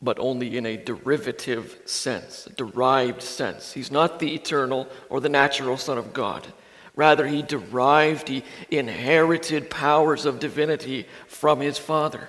but 0.02 0.18
only 0.18 0.56
in 0.56 0.66
a 0.66 0.76
derivative 0.76 1.78
sense, 1.86 2.46
a 2.46 2.52
derived 2.52 3.22
sense. 3.22 3.72
He's 3.72 3.90
not 3.90 4.18
the 4.18 4.34
eternal 4.34 4.88
or 5.08 5.20
the 5.20 5.28
natural 5.28 5.76
Son 5.76 5.96
of 5.96 6.12
God. 6.12 6.46
Rather, 6.94 7.26
he 7.26 7.42
derived, 7.42 8.28
he 8.28 8.44
inherited 8.70 9.70
powers 9.70 10.26
of 10.26 10.38
divinity 10.38 11.06
from 11.26 11.60
his 11.60 11.78
Father. 11.78 12.28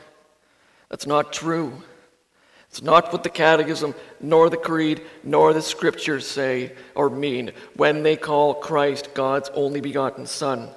That's 0.89 1.07
not 1.07 1.33
true. 1.33 1.73
It's 2.69 2.81
not 2.81 3.11
what 3.11 3.23
the 3.23 3.29
Catechism, 3.29 3.95
nor 4.19 4.49
the 4.49 4.57
Creed, 4.57 5.01
nor 5.23 5.53
the 5.53 5.61
Scriptures 5.61 6.27
say 6.27 6.73
or 6.95 7.09
mean 7.09 7.51
when 7.75 8.03
they 8.03 8.15
call 8.15 8.55
Christ 8.55 9.13
God's 9.13 9.49
only 9.53 9.81
begotten 9.81 10.25
Son. 10.25 10.69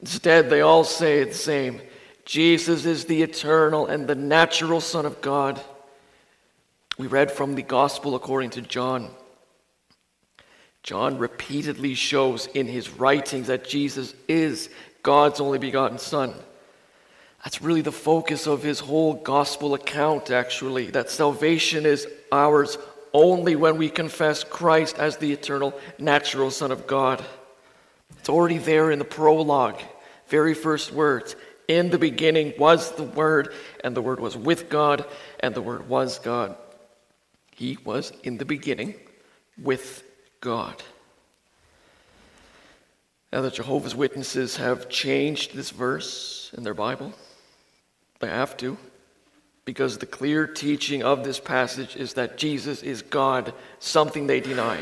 Instead, 0.00 0.50
they 0.50 0.60
all 0.60 0.84
say 0.84 1.24
the 1.24 1.34
same 1.34 1.80
Jesus 2.24 2.86
is 2.86 3.04
the 3.04 3.22
eternal 3.22 3.86
and 3.86 4.06
the 4.06 4.14
natural 4.14 4.80
Son 4.80 5.06
of 5.06 5.20
God. 5.20 5.60
We 6.96 7.06
read 7.06 7.30
from 7.30 7.54
the 7.54 7.62
Gospel 7.62 8.14
according 8.14 8.50
to 8.50 8.62
John. 8.62 9.10
John 10.82 11.18
repeatedly 11.18 11.94
shows 11.94 12.46
in 12.46 12.66
his 12.66 12.90
writings 12.90 13.46
that 13.48 13.66
Jesus 13.66 14.14
is 14.28 14.68
God's 15.02 15.40
only 15.40 15.58
begotten 15.58 15.98
Son. 15.98 16.34
That's 17.42 17.60
really 17.60 17.82
the 17.82 17.92
focus 17.92 18.46
of 18.46 18.62
his 18.62 18.80
whole 18.80 19.14
gospel 19.14 19.74
account, 19.74 20.30
actually, 20.30 20.90
that 20.92 21.10
salvation 21.10 21.84
is 21.84 22.06
ours 22.32 22.78
only 23.12 23.54
when 23.54 23.76
we 23.76 23.90
confess 23.90 24.44
Christ 24.44 24.98
as 24.98 25.18
the 25.18 25.32
eternal, 25.32 25.74
natural 25.98 26.50
Son 26.50 26.72
of 26.72 26.86
God. 26.86 27.22
It's 28.18 28.28
already 28.28 28.58
there 28.58 28.90
in 28.90 28.98
the 28.98 29.04
prologue, 29.04 29.80
very 30.28 30.54
first 30.54 30.92
words. 30.92 31.36
In 31.68 31.90
the 31.90 31.98
beginning 31.98 32.52
was 32.58 32.92
the 32.92 33.04
Word, 33.04 33.54
and 33.82 33.96
the 33.96 34.02
Word 34.02 34.20
was 34.20 34.36
with 34.36 34.68
God, 34.68 35.04
and 35.40 35.54
the 35.54 35.62
Word 35.62 35.88
was 35.88 36.18
God. 36.18 36.56
He 37.54 37.78
was 37.84 38.12
in 38.22 38.38
the 38.38 38.44
beginning 38.44 38.94
with 39.62 40.02
God. 40.40 40.82
Now, 43.32 43.40
the 43.40 43.50
Jehovah's 43.50 43.94
Witnesses 43.94 44.56
have 44.56 44.88
changed 44.88 45.54
this 45.54 45.70
verse 45.70 46.52
in 46.56 46.62
their 46.62 46.74
Bible. 46.74 47.12
They 48.20 48.28
have 48.28 48.56
to, 48.58 48.76
because 49.64 49.98
the 49.98 50.06
clear 50.06 50.46
teaching 50.46 51.02
of 51.02 51.24
this 51.24 51.40
passage 51.40 51.96
is 51.96 52.14
that 52.14 52.38
Jesus 52.38 52.82
is 52.82 53.02
God, 53.02 53.52
something 53.78 54.26
they 54.26 54.40
deny. 54.40 54.78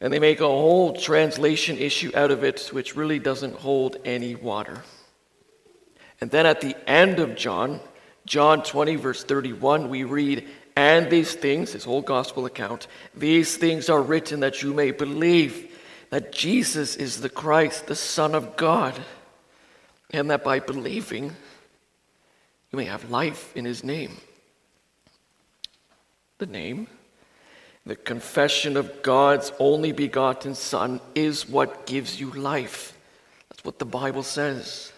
And 0.00 0.12
they 0.12 0.18
make 0.18 0.40
a 0.40 0.46
whole 0.46 0.94
translation 0.94 1.78
issue 1.78 2.10
out 2.14 2.30
of 2.30 2.44
it, 2.44 2.68
which 2.72 2.94
really 2.94 3.18
doesn't 3.18 3.54
hold 3.54 3.96
any 4.04 4.34
water. 4.34 4.82
And 6.20 6.30
then 6.30 6.46
at 6.46 6.60
the 6.60 6.76
end 6.88 7.20
of 7.20 7.36
John, 7.36 7.80
John 8.26 8.62
20, 8.62 8.96
verse 8.96 9.24
31, 9.24 9.88
we 9.88 10.04
read, 10.04 10.46
and 10.76 11.10
these 11.10 11.34
things, 11.34 11.72
his 11.72 11.84
whole 11.84 12.02
gospel 12.02 12.46
account, 12.46 12.86
these 13.14 13.56
things 13.56 13.88
are 13.88 14.02
written 14.02 14.40
that 14.40 14.62
you 14.62 14.74
may 14.74 14.90
believe 14.90 15.76
that 16.10 16.32
Jesus 16.32 16.96
is 16.96 17.20
the 17.20 17.28
Christ, 17.28 17.86
the 17.86 17.94
Son 17.94 18.34
of 18.34 18.56
God, 18.56 18.94
and 20.10 20.30
that 20.30 20.44
by 20.44 20.58
believing 20.60 21.24
you 22.70 22.76
may 22.76 22.84
have 22.84 23.10
life 23.10 23.56
in 23.56 23.64
his 23.64 23.82
name. 23.82 24.16
The 26.38 26.46
name, 26.46 26.86
the 27.84 27.96
confession 27.96 28.76
of 28.76 29.02
God's 29.02 29.52
only 29.58 29.92
begotten 29.92 30.54
Son 30.54 31.00
is 31.14 31.48
what 31.48 31.86
gives 31.86 32.20
you 32.20 32.30
life. 32.30 32.96
That's 33.48 33.64
what 33.64 33.78
the 33.78 33.86
Bible 33.86 34.22
says. 34.22 34.92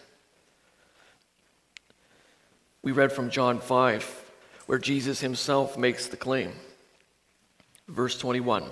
We 2.83 2.91
read 2.91 3.11
from 3.11 3.29
John 3.29 3.59
5, 3.59 4.31
where 4.65 4.79
Jesus 4.79 5.19
himself 5.19 5.77
makes 5.77 6.07
the 6.07 6.17
claim. 6.17 6.53
Verse 7.87 8.17
21 8.17 8.65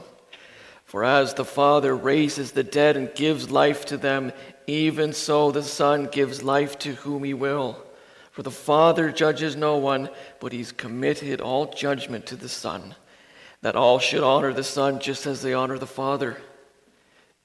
For 0.86 1.04
as 1.04 1.36
the 1.36 1.46
Father 1.46 1.96
raises 1.96 2.52
the 2.52 2.64
dead 2.64 2.98
and 2.98 3.14
gives 3.14 3.52
life 3.52 3.86
to 3.86 3.98
them, 3.98 4.32
even 4.66 5.14
so 5.14 5.52
the 5.52 5.62
Son 5.62 6.06
gives 6.06 6.42
life 6.42 6.80
to 6.80 6.94
whom 6.96 7.24
he 7.24 7.36
will. 7.36 7.78
For 8.32 8.42
the 8.42 8.52
Father 8.52 9.12
judges 9.12 9.56
no 9.56 9.78
one, 9.78 10.10
but 10.40 10.54
he's 10.54 10.72
committed 10.72 11.40
all 11.40 11.68
judgment 11.68 12.26
to 12.28 12.36
the 12.36 12.50
Son, 12.50 12.96
that 13.62 13.76
all 13.76 14.00
should 14.00 14.24
honor 14.24 14.54
the 14.54 14.64
Son 14.64 15.00
just 15.00 15.28
as 15.28 15.42
they 15.44 15.54
honor 15.54 15.78
the 15.78 15.86
Father. 15.86 16.42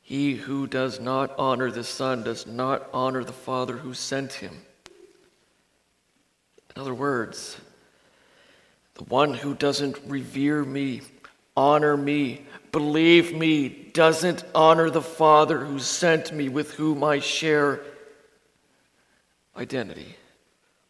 He 0.01 0.35
who 0.35 0.67
does 0.67 1.01
not 1.01 1.35
honor 1.39 1.71
the 1.71 1.85
Son 1.85 2.23
does 2.23 2.47
not 2.47 2.89
honor 2.93 3.25
the 3.25 3.33
Father 3.33 3.79
who 3.79 3.93
sent 3.93 4.35
him. 4.35 4.63
In 6.75 6.83
other 6.83 6.95
words, 6.95 7.57
the 8.95 9.05
one 9.05 9.35
who 9.35 9.55
doesn't 9.55 9.97
revere 10.07 10.65
me, 10.65 11.03
honor 11.57 11.97
me, 11.97 12.47
believe 12.73 13.35
me, 13.35 13.69
doesn't 13.69 14.45
honor 14.55 14.91
the 14.91 15.03
Father 15.03 15.65
who 15.65 15.79
sent 15.79 16.33
me, 16.33 16.49
with 16.49 16.73
whom 16.73 17.05
I 17.05 17.21
share 17.21 17.81
identity. 19.57 20.17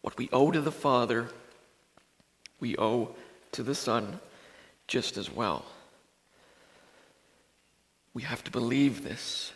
What 0.01 0.17
we 0.17 0.29
owe 0.33 0.51
to 0.51 0.61
the 0.61 0.71
Father, 0.71 1.29
we 2.59 2.75
owe 2.77 3.15
to 3.51 3.63
the 3.63 3.75
Son 3.75 4.19
just 4.87 5.17
as 5.17 5.31
well. 5.31 5.65
We 8.13 8.23
have 8.23 8.43
to 8.45 8.51
believe 8.51 9.03
this. 9.03 9.51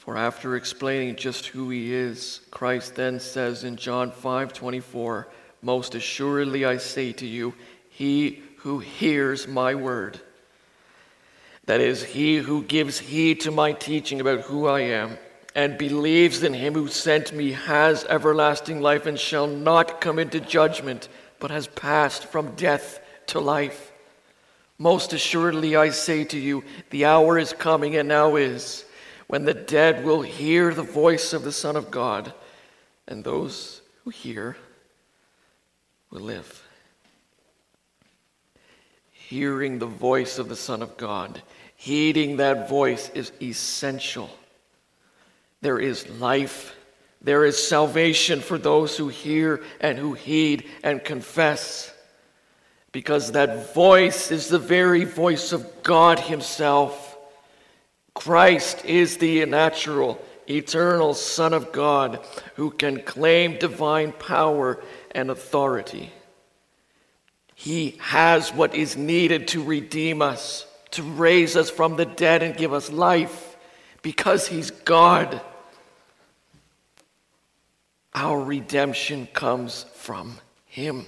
For 0.00 0.16
after 0.16 0.56
explaining 0.56 1.16
just 1.16 1.48
who 1.48 1.68
he 1.68 1.92
is, 1.92 2.40
Christ 2.50 2.94
then 2.94 3.20
says 3.20 3.64
in 3.64 3.76
John 3.76 4.10
5:24, 4.10 5.28
"Most 5.60 5.94
assuredly 5.94 6.64
I 6.64 6.78
say 6.78 7.12
to 7.12 7.26
you, 7.26 7.52
he 7.90 8.42
who 8.60 8.78
hears 8.78 9.46
my 9.46 9.74
word, 9.74 10.18
that 11.66 11.82
is 11.82 12.02
he 12.02 12.38
who 12.38 12.62
gives 12.62 12.98
heed 13.00 13.40
to 13.42 13.50
my 13.50 13.72
teaching 13.72 14.22
about 14.22 14.40
who 14.40 14.66
I 14.66 14.80
am, 14.80 15.18
and 15.54 15.76
believes 15.76 16.42
in 16.42 16.54
him 16.54 16.72
who 16.72 16.88
sent 16.88 17.34
me 17.34 17.52
has 17.52 18.06
everlasting 18.06 18.80
life 18.80 19.04
and 19.04 19.20
shall 19.20 19.46
not 19.46 20.00
come 20.00 20.18
into 20.18 20.40
judgment, 20.40 21.10
but 21.38 21.50
has 21.50 21.66
passed 21.66 22.24
from 22.24 22.54
death 22.56 23.00
to 23.26 23.38
life." 23.38 23.92
Most 24.78 25.12
assuredly, 25.12 25.76
I 25.76 25.90
say 25.90 26.24
to 26.24 26.38
you, 26.38 26.64
the 26.88 27.04
hour 27.04 27.38
is 27.38 27.52
coming 27.52 27.96
and 27.96 28.08
now 28.08 28.36
is 28.36 28.86
when 29.30 29.44
the 29.44 29.54
dead 29.54 30.04
will 30.04 30.22
hear 30.22 30.74
the 30.74 30.82
voice 30.82 31.32
of 31.32 31.44
the 31.44 31.52
Son 31.52 31.76
of 31.76 31.88
God, 31.88 32.34
and 33.06 33.22
those 33.22 33.80
who 34.02 34.10
hear 34.10 34.56
will 36.10 36.22
live. 36.22 36.66
Hearing 39.12 39.78
the 39.78 39.86
voice 39.86 40.40
of 40.40 40.48
the 40.48 40.56
Son 40.56 40.82
of 40.82 40.96
God, 40.96 41.40
heeding 41.76 42.38
that 42.38 42.68
voice 42.68 43.08
is 43.14 43.30
essential. 43.40 44.36
There 45.60 45.78
is 45.78 46.08
life, 46.18 46.74
there 47.22 47.44
is 47.44 47.56
salvation 47.56 48.40
for 48.40 48.58
those 48.58 48.96
who 48.96 49.06
hear 49.06 49.62
and 49.80 49.96
who 49.96 50.14
heed 50.14 50.68
and 50.82 51.04
confess 51.04 51.94
because 52.90 53.30
that 53.30 53.72
voice 53.74 54.32
is 54.32 54.48
the 54.48 54.58
very 54.58 55.04
voice 55.04 55.52
of 55.52 55.84
God 55.84 56.18
Himself. 56.18 57.09
Christ 58.14 58.84
is 58.84 59.16
the 59.16 59.44
natural, 59.46 60.20
eternal 60.48 61.14
Son 61.14 61.54
of 61.54 61.72
God 61.72 62.24
who 62.56 62.70
can 62.70 63.02
claim 63.02 63.58
divine 63.58 64.12
power 64.12 64.82
and 65.12 65.30
authority. 65.30 66.12
He 67.54 67.96
has 68.00 68.50
what 68.52 68.74
is 68.74 68.96
needed 68.96 69.48
to 69.48 69.62
redeem 69.62 70.22
us, 70.22 70.66
to 70.92 71.02
raise 71.02 71.56
us 71.56 71.70
from 71.70 71.96
the 71.96 72.06
dead 72.06 72.42
and 72.42 72.56
give 72.56 72.72
us 72.72 72.90
life, 72.90 73.56
because 74.02 74.48
He's 74.48 74.70
God. 74.70 75.40
Our 78.14 78.42
redemption 78.42 79.28
comes 79.32 79.84
from 79.94 80.38
Him, 80.64 81.06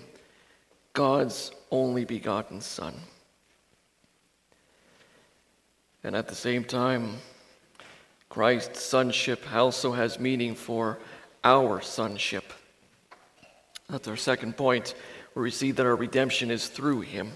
God's 0.92 1.53
only 1.70 2.05
begotten 2.05 2.61
Son. 2.61 2.94
And 6.05 6.17
at 6.17 6.29
the 6.29 6.35
same 6.35 6.65
time, 6.65 7.19
Christ's 8.29 8.81
sonship 8.83 9.45
also 9.53 9.93
has 9.93 10.19
meaning 10.19 10.55
for 10.55 10.99
our 11.45 11.81
sonship. 11.81 12.53
That's 13.88 14.09
our 14.09 14.17
second 14.17 14.57
point, 14.57 14.95
where 15.35 15.43
we 15.43 15.51
see 15.51 15.71
that 15.71 15.87
our 15.87 15.95
redemption 15.95 16.51
is 16.51 16.67
through 16.69 17.03
him. 17.03 17.33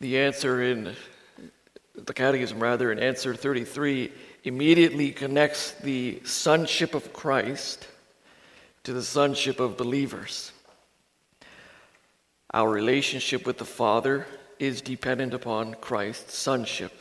The 0.00 0.18
answer 0.18 0.62
in 0.62 0.96
the 1.94 2.14
Catechism, 2.14 2.58
rather, 2.58 2.90
in 2.90 2.98
answer 2.98 3.34
33, 3.34 4.10
immediately 4.44 5.12
connects 5.12 5.72
the 5.72 6.20
sonship 6.24 6.94
of 6.94 7.12
Christ 7.12 7.86
to 8.84 8.92
the 8.92 9.02
sonship 9.02 9.60
of 9.60 9.76
believers. 9.76 10.52
Our 12.52 12.68
relationship 12.68 13.46
with 13.46 13.58
the 13.58 13.64
Father 13.64 14.26
is 14.58 14.80
dependent 14.80 15.34
upon 15.34 15.74
Christ's 15.74 16.36
sonship. 16.36 16.92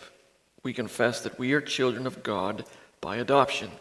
We 0.61 0.73
confess 0.73 1.21
that 1.21 1.39
we 1.39 1.53
are 1.53 1.61
children 1.61 2.05
of 2.05 2.21
God 2.21 2.65
by 3.01 3.17
adoption 3.17 3.71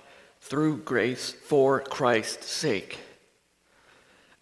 through 0.41 0.79
grace 0.79 1.33
for 1.33 1.81
Christ's 1.81 2.47
sake. 2.47 2.99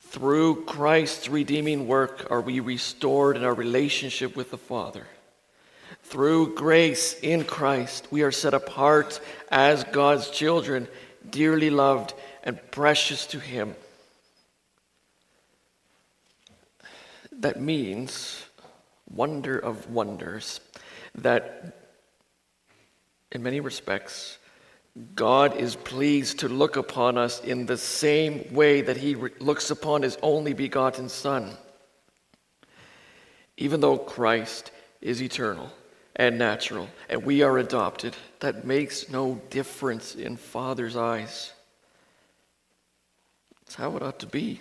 Through 0.01 0.67
Christ's 0.67 1.29
redeeming 1.29 1.89
work 1.89 2.29
are 2.31 2.41
we 2.41 2.61
restored 2.61 3.37
in 3.37 3.45
our 3.45 3.55
relationship 3.55 4.37
with 4.37 4.53
the 4.53 4.59
Father. 4.59 5.07
Through 6.05 6.55
grace 6.55 7.19
in 7.21 7.43
Christ, 7.43 8.07
we 8.12 8.23
are 8.23 8.31
set 8.31 8.55
apart 8.55 9.21
as 9.51 9.83
God's 9.83 10.31
children, 10.31 10.87
dearly 11.29 11.71
loved 11.71 12.15
and 12.45 12.61
precious 12.71 13.27
to 13.27 13.41
Him. 13.41 13.75
That 17.38 17.61
means, 17.61 18.44
wonder 19.09 19.59
of 19.59 19.90
wonders, 19.90 20.61
that 21.16 21.77
in 23.33 23.42
many 23.42 23.61
respects, 23.61 24.38
God 25.14 25.57
is 25.57 25.77
pleased 25.77 26.38
to 26.38 26.49
look 26.49 26.77
upon 26.77 27.18
us 27.18 27.40
in 27.40 27.66
the 27.66 27.77
same 27.77 28.55
way 28.55 28.81
that 28.81 28.96
He 28.96 29.14
looks 29.14 29.70
upon 29.70 30.03
His 30.03 30.16
only 30.22 30.55
begotten 30.55 31.09
Son. 31.09 31.57
Even 33.59 33.81
though 33.81 33.99
Christ 33.99 34.70
is 35.01 35.22
eternal 35.22 35.70
and 36.16 36.38
natural, 36.38 36.88
and 37.09 37.25
we 37.25 37.42
are 37.42 37.59
adopted. 37.59 38.16
That 38.40 38.64
makes 38.64 39.11
no 39.11 39.40
difference 39.51 40.14
in 40.14 40.37
Father's 40.37 40.96
eyes. 40.96 41.53
It's 43.62 43.75
how 43.75 43.96
it 43.96 44.03
ought 44.03 44.18
to 44.20 44.27
be 44.27 44.61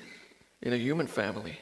in 0.61 0.73
a 0.73 0.77
human 0.77 1.07
family. 1.07 1.57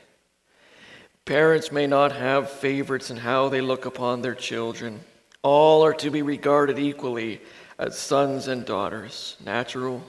Parents 1.26 1.72
may 1.72 1.88
not 1.88 2.12
have 2.12 2.50
favorites 2.50 3.10
in 3.10 3.18
how 3.18 3.50
they 3.50 3.62
look 3.62 3.86
upon 3.86 4.22
their 4.22 4.36
children. 4.36 5.00
All 5.42 5.84
are 5.84 5.94
to 5.94 6.10
be 6.10 6.22
regarded 6.22 6.80
equally 6.80 7.42
as 7.78 7.98
sons 7.98 8.48
and 8.48 8.66
daughters, 8.66 9.38
natural 9.44 10.04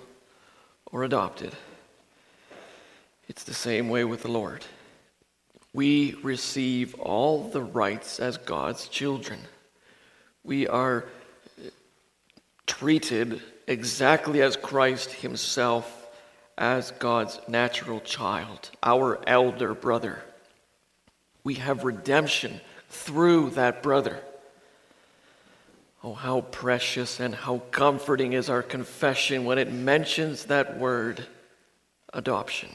or 0.92 1.04
adopted. 1.04 1.54
It's 3.28 3.44
the 3.44 3.54
same 3.54 3.88
way 3.88 4.04
with 4.04 4.22
the 4.22 4.30
Lord. 4.30 4.64
We 5.72 6.16
receive 6.22 6.94
all 6.96 7.48
the 7.48 7.62
rights 7.62 8.20
as 8.20 8.36
God's 8.36 8.88
children 8.88 9.38
we 10.44 10.68
are 10.68 11.06
treated 12.66 13.40
exactly 13.66 14.42
as 14.42 14.56
Christ 14.56 15.10
Himself 15.10 16.02
as 16.56 16.92
God's 16.92 17.40
natural 17.48 17.98
child, 18.00 18.70
our 18.82 19.18
elder 19.26 19.74
brother. 19.74 20.22
We 21.44 21.54
have 21.54 21.84
redemption 21.84 22.60
through 22.88 23.50
that 23.50 23.82
brother. 23.82 24.20
Oh, 26.02 26.14
how 26.14 26.42
precious 26.42 27.20
and 27.20 27.34
how 27.34 27.58
comforting 27.70 28.32
is 28.32 28.50
our 28.50 28.62
confession 28.62 29.44
when 29.44 29.58
it 29.58 29.72
mentions 29.72 30.46
that 30.46 30.78
word, 30.78 31.26
adoption, 32.12 32.70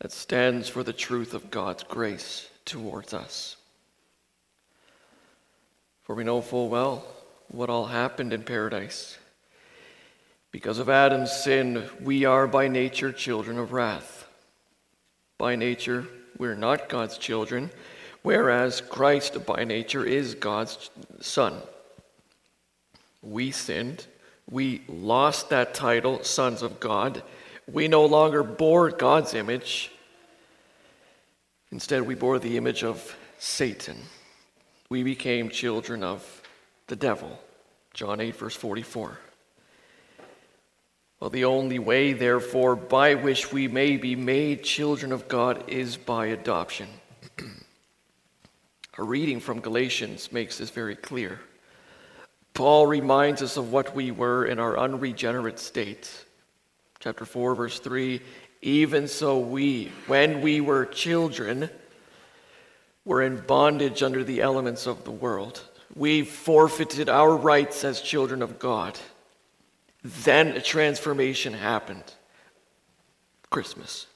that 0.00 0.12
stands 0.12 0.68
for 0.68 0.82
the 0.82 0.92
truth 0.92 1.34
of 1.34 1.50
God's 1.50 1.82
grace 1.82 2.48
towards 2.64 3.12
us. 3.12 3.56
For 6.04 6.14
we 6.14 6.24
know 6.24 6.40
full 6.40 6.68
well 6.68 7.04
what 7.48 7.70
all 7.70 7.86
happened 7.86 8.32
in 8.32 8.42
paradise. 8.42 9.18
Because 10.50 10.78
of 10.78 10.88
Adam's 10.88 11.32
sin, 11.32 11.84
we 12.00 12.24
are 12.24 12.46
by 12.46 12.68
nature 12.68 13.12
children 13.12 13.58
of 13.58 13.72
wrath. 13.72 14.26
By 15.36 15.54
nature, 15.56 16.06
we're 16.38 16.54
not 16.54 16.88
God's 16.88 17.18
children, 17.18 17.70
whereas 18.22 18.80
Christ 18.80 19.44
by 19.46 19.64
nature 19.64 20.04
is 20.04 20.34
God's 20.34 20.90
Son. 21.20 21.54
we 23.22 23.50
sinned. 23.50 24.06
We 24.50 24.82
lost 24.88 25.50
that 25.50 25.74
title, 25.74 26.22
sons 26.22 26.62
of 26.62 26.80
God. 26.80 27.22
We 27.70 27.86
no 27.88 28.06
longer 28.06 28.42
bore 28.42 28.90
God's 28.90 29.34
image. 29.34 29.90
Instead, 31.70 32.02
we 32.02 32.14
bore 32.14 32.38
the 32.38 32.56
image 32.56 32.82
of 32.82 33.14
Satan. 33.38 33.98
We 34.88 35.02
became 35.02 35.50
children 35.50 36.02
of 36.02 36.42
the 36.86 36.96
devil. 36.96 37.38
John 37.92 38.20
8, 38.20 38.36
verse 38.36 38.54
44. 38.54 39.18
Well, 41.20 41.30
the 41.30 41.46
only 41.46 41.80
way, 41.80 42.12
therefore, 42.12 42.76
by 42.76 43.14
which 43.14 43.52
we 43.52 43.66
may 43.66 43.96
be 43.96 44.14
made 44.14 44.62
children 44.62 45.10
of 45.10 45.26
God 45.26 45.68
is 45.68 45.96
by 45.96 46.26
adoption. 46.26 46.88
A 48.98 49.02
reading 49.02 49.40
from 49.40 49.60
Galatians 49.60 50.32
makes 50.32 50.58
this 50.58 50.70
very 50.70 50.94
clear. 50.94 51.40
Paul 52.54 52.86
reminds 52.86 53.42
us 53.42 53.56
of 53.56 53.72
what 53.72 53.94
we 53.94 54.10
were 54.10 54.46
in 54.46 54.58
our 54.58 54.78
unregenerate 54.78 55.58
state. 55.58 56.24
Chapter 57.00 57.24
4, 57.24 57.54
verse 57.54 57.78
3 57.80 58.20
Even 58.62 59.06
so, 59.06 59.38
we, 59.38 59.92
when 60.06 60.40
we 60.40 60.60
were 60.60 60.84
children, 60.86 61.70
were 63.04 63.22
in 63.22 63.40
bondage 63.40 64.02
under 64.02 64.22
the 64.22 64.40
elements 64.40 64.86
of 64.86 65.04
the 65.04 65.10
world. 65.10 65.62
We 65.94 66.22
forfeited 66.22 67.08
our 67.08 67.36
rights 67.36 67.84
as 67.84 68.00
children 68.00 68.42
of 68.42 68.58
God. 68.58 68.98
Then 70.02 70.48
a 70.48 70.60
transformation 70.60 71.54
happened 71.54 72.04
Christmas. 73.50 74.06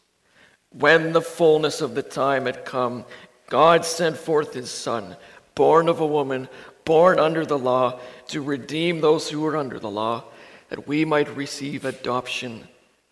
When 0.71 1.13
the 1.13 1.21
fullness 1.21 1.81
of 1.81 1.95
the 1.95 2.03
time 2.03 2.47
had 2.47 2.65
come, 2.65 3.05
God 3.49 3.85
sent 3.85 4.17
forth 4.17 4.55
his 4.55 4.71
Son, 4.71 5.17
born 5.55 5.89
of 5.89 6.01
a 6.01 6.07
woman, 6.07 6.49
born 6.85 7.19
under 7.19 7.45
the 7.45 7.59
law, 7.59 8.01
to 8.29 8.41
redeem 8.41 9.01
those 9.01 9.29
who 9.29 9.41
were 9.41 9.57
under 9.57 9.79
the 9.79 9.91
law, 9.91 10.25
that 10.69 10.87
we 10.87 11.05
might 11.05 11.37
receive 11.37 11.85
adoption 11.85 12.69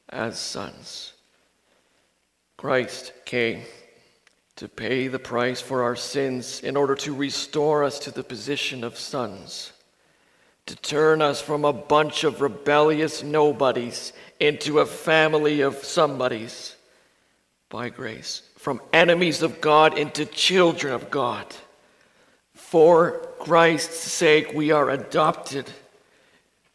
as 0.08 0.38
sons. 0.38 1.12
Christ 2.56 3.12
came 3.24 3.62
to 4.56 4.68
pay 4.68 5.08
the 5.08 5.18
price 5.18 5.60
for 5.60 5.82
our 5.82 5.96
sins 5.96 6.60
in 6.60 6.76
order 6.76 6.94
to 6.94 7.14
restore 7.14 7.84
us 7.84 7.98
to 8.00 8.10
the 8.10 8.24
position 8.24 8.84
of 8.84 8.98
sons 8.98 9.72
to 10.70 10.76
turn 10.76 11.20
us 11.20 11.42
from 11.42 11.64
a 11.64 11.72
bunch 11.72 12.22
of 12.22 12.40
rebellious 12.40 13.24
nobodies 13.24 14.12
into 14.38 14.78
a 14.78 14.86
family 14.86 15.62
of 15.62 15.74
somebodies 15.82 16.76
by 17.68 17.88
grace, 17.88 18.42
from 18.56 18.80
enemies 18.92 19.42
of 19.42 19.60
God 19.60 19.98
into 19.98 20.24
children 20.24 20.92
of 20.92 21.10
God. 21.10 21.44
For 22.54 23.26
Christ's 23.40 24.12
sake, 24.12 24.52
we 24.54 24.70
are 24.70 24.90
adopted. 24.90 25.68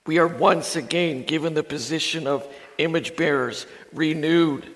We 0.05 0.17
are 0.17 0.27
once 0.27 0.75
again 0.75 1.23
given 1.23 1.53
the 1.53 1.63
position 1.63 2.27
of 2.27 2.45
image 2.77 3.15
bearers, 3.15 3.65
renewed. 3.93 4.75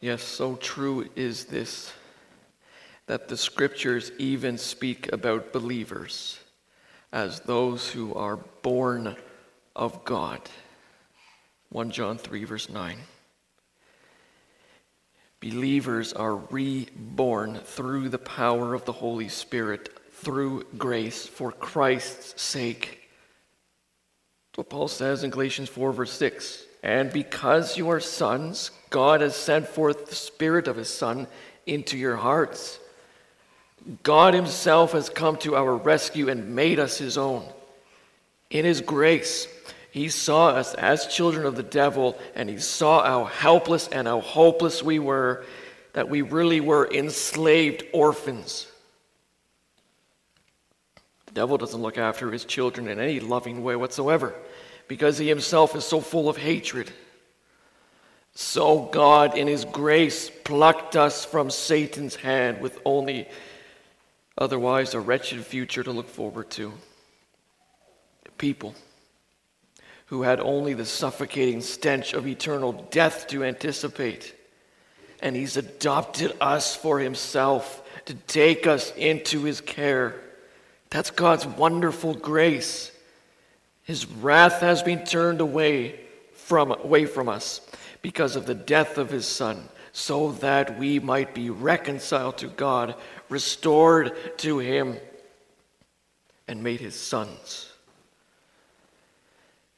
Yes, 0.00 0.22
so 0.22 0.56
true 0.56 1.10
is 1.16 1.44
this 1.44 1.92
that 3.06 3.28
the 3.28 3.36
scriptures 3.36 4.12
even 4.18 4.58
speak 4.58 5.12
about 5.12 5.52
believers 5.52 6.38
as 7.12 7.40
those 7.40 7.90
who 7.90 8.14
are 8.14 8.36
born 8.62 9.16
of 9.76 10.04
God. 10.04 10.40
1 11.70 11.90
John 11.90 12.18
3, 12.18 12.44
verse 12.44 12.68
9. 12.68 12.96
Believers 15.40 16.12
are 16.12 16.36
reborn 16.36 17.58
through 17.58 18.08
the 18.08 18.18
power 18.18 18.74
of 18.74 18.84
the 18.84 18.92
Holy 18.92 19.28
Spirit, 19.28 19.88
through 20.12 20.64
grace, 20.78 21.26
for 21.26 21.50
Christ's 21.50 22.40
sake. 22.40 23.08
That's 24.50 24.58
what 24.58 24.70
Paul 24.70 24.88
says 24.88 25.24
in 25.24 25.30
Galatians 25.30 25.68
4, 25.68 25.92
verse 25.92 26.12
6. 26.12 26.64
And 26.84 27.12
because 27.12 27.76
you 27.76 27.90
are 27.90 28.00
sons, 28.00 28.70
God 28.90 29.20
has 29.20 29.34
sent 29.34 29.66
forth 29.66 30.06
the 30.06 30.14
Spirit 30.14 30.68
of 30.68 30.76
His 30.76 30.88
Son 30.88 31.26
into 31.66 31.96
your 31.98 32.16
hearts 32.16 32.78
God 34.02 34.34
Himself 34.34 34.92
has 34.92 35.08
come 35.08 35.36
to 35.38 35.56
our 35.56 35.76
rescue 35.76 36.28
and 36.28 36.54
made 36.54 36.78
us 36.78 36.98
His 36.98 37.18
own. 37.18 37.44
In 38.50 38.64
His 38.64 38.80
grace, 38.80 39.46
He 39.90 40.08
saw 40.08 40.48
us 40.48 40.74
as 40.74 41.06
children 41.06 41.46
of 41.46 41.56
the 41.56 41.62
devil, 41.62 42.18
and 42.34 42.48
He 42.48 42.58
saw 42.58 43.04
how 43.04 43.24
helpless 43.24 43.88
and 43.88 44.06
how 44.06 44.20
hopeless 44.20 44.82
we 44.82 44.98
were, 44.98 45.44
that 45.94 46.08
we 46.08 46.22
really 46.22 46.60
were 46.60 46.88
enslaved 46.92 47.84
orphans. 47.92 48.66
The 51.26 51.32
devil 51.32 51.58
doesn't 51.58 51.80
look 51.80 51.98
after 51.98 52.30
his 52.30 52.44
children 52.44 52.88
in 52.88 53.00
any 53.00 53.18
loving 53.18 53.64
way 53.64 53.74
whatsoever 53.74 54.34
because 54.86 55.16
he 55.16 55.28
himself 55.28 55.74
is 55.74 55.84
so 55.84 56.02
full 56.02 56.28
of 56.28 56.36
hatred. 56.36 56.92
So 58.34 58.88
God, 58.92 59.36
in 59.36 59.46
His 59.46 59.64
grace, 59.64 60.30
plucked 60.30 60.96
us 60.96 61.24
from 61.24 61.50
Satan's 61.50 62.16
hand 62.16 62.60
with 62.60 62.78
only 62.84 63.28
otherwise 64.36 64.94
a 64.94 65.00
wretched 65.00 65.44
future 65.44 65.82
to 65.82 65.92
look 65.92 66.08
forward 66.08 66.50
to. 66.50 66.72
People 68.38 68.74
who 70.06 70.22
had 70.22 70.40
only 70.40 70.74
the 70.74 70.84
suffocating 70.84 71.62
stench 71.62 72.12
of 72.12 72.26
eternal 72.26 72.72
death 72.90 73.26
to 73.28 73.42
anticipate. 73.44 74.34
And 75.20 75.34
He's 75.34 75.56
adopted 75.56 76.36
us 76.38 76.76
for 76.76 76.98
Himself 76.98 77.82
to 78.06 78.14
take 78.14 78.66
us 78.66 78.92
into 78.96 79.44
His 79.44 79.62
care. 79.62 80.20
That's 80.90 81.10
God's 81.10 81.46
wonderful 81.46 82.12
grace. 82.12 82.90
His 83.84 84.06
wrath 84.06 84.60
has 84.60 84.82
been 84.82 85.04
turned 85.04 85.40
away 85.40 85.98
from, 86.34 86.72
away 86.72 87.06
from 87.06 87.30
us 87.30 87.62
because 88.02 88.36
of 88.36 88.44
the 88.44 88.54
death 88.54 88.98
of 88.98 89.08
His 89.08 89.26
Son 89.26 89.66
so 89.92 90.32
that 90.32 90.78
we 90.78 90.98
might 90.98 91.34
be 91.34 91.50
reconciled 91.50 92.38
to 92.38 92.48
God, 92.48 92.94
restored 93.32 94.38
to 94.38 94.58
Him, 94.58 94.98
and 96.46 96.62
made 96.62 96.80
His 96.80 96.94
sons. 96.94 97.72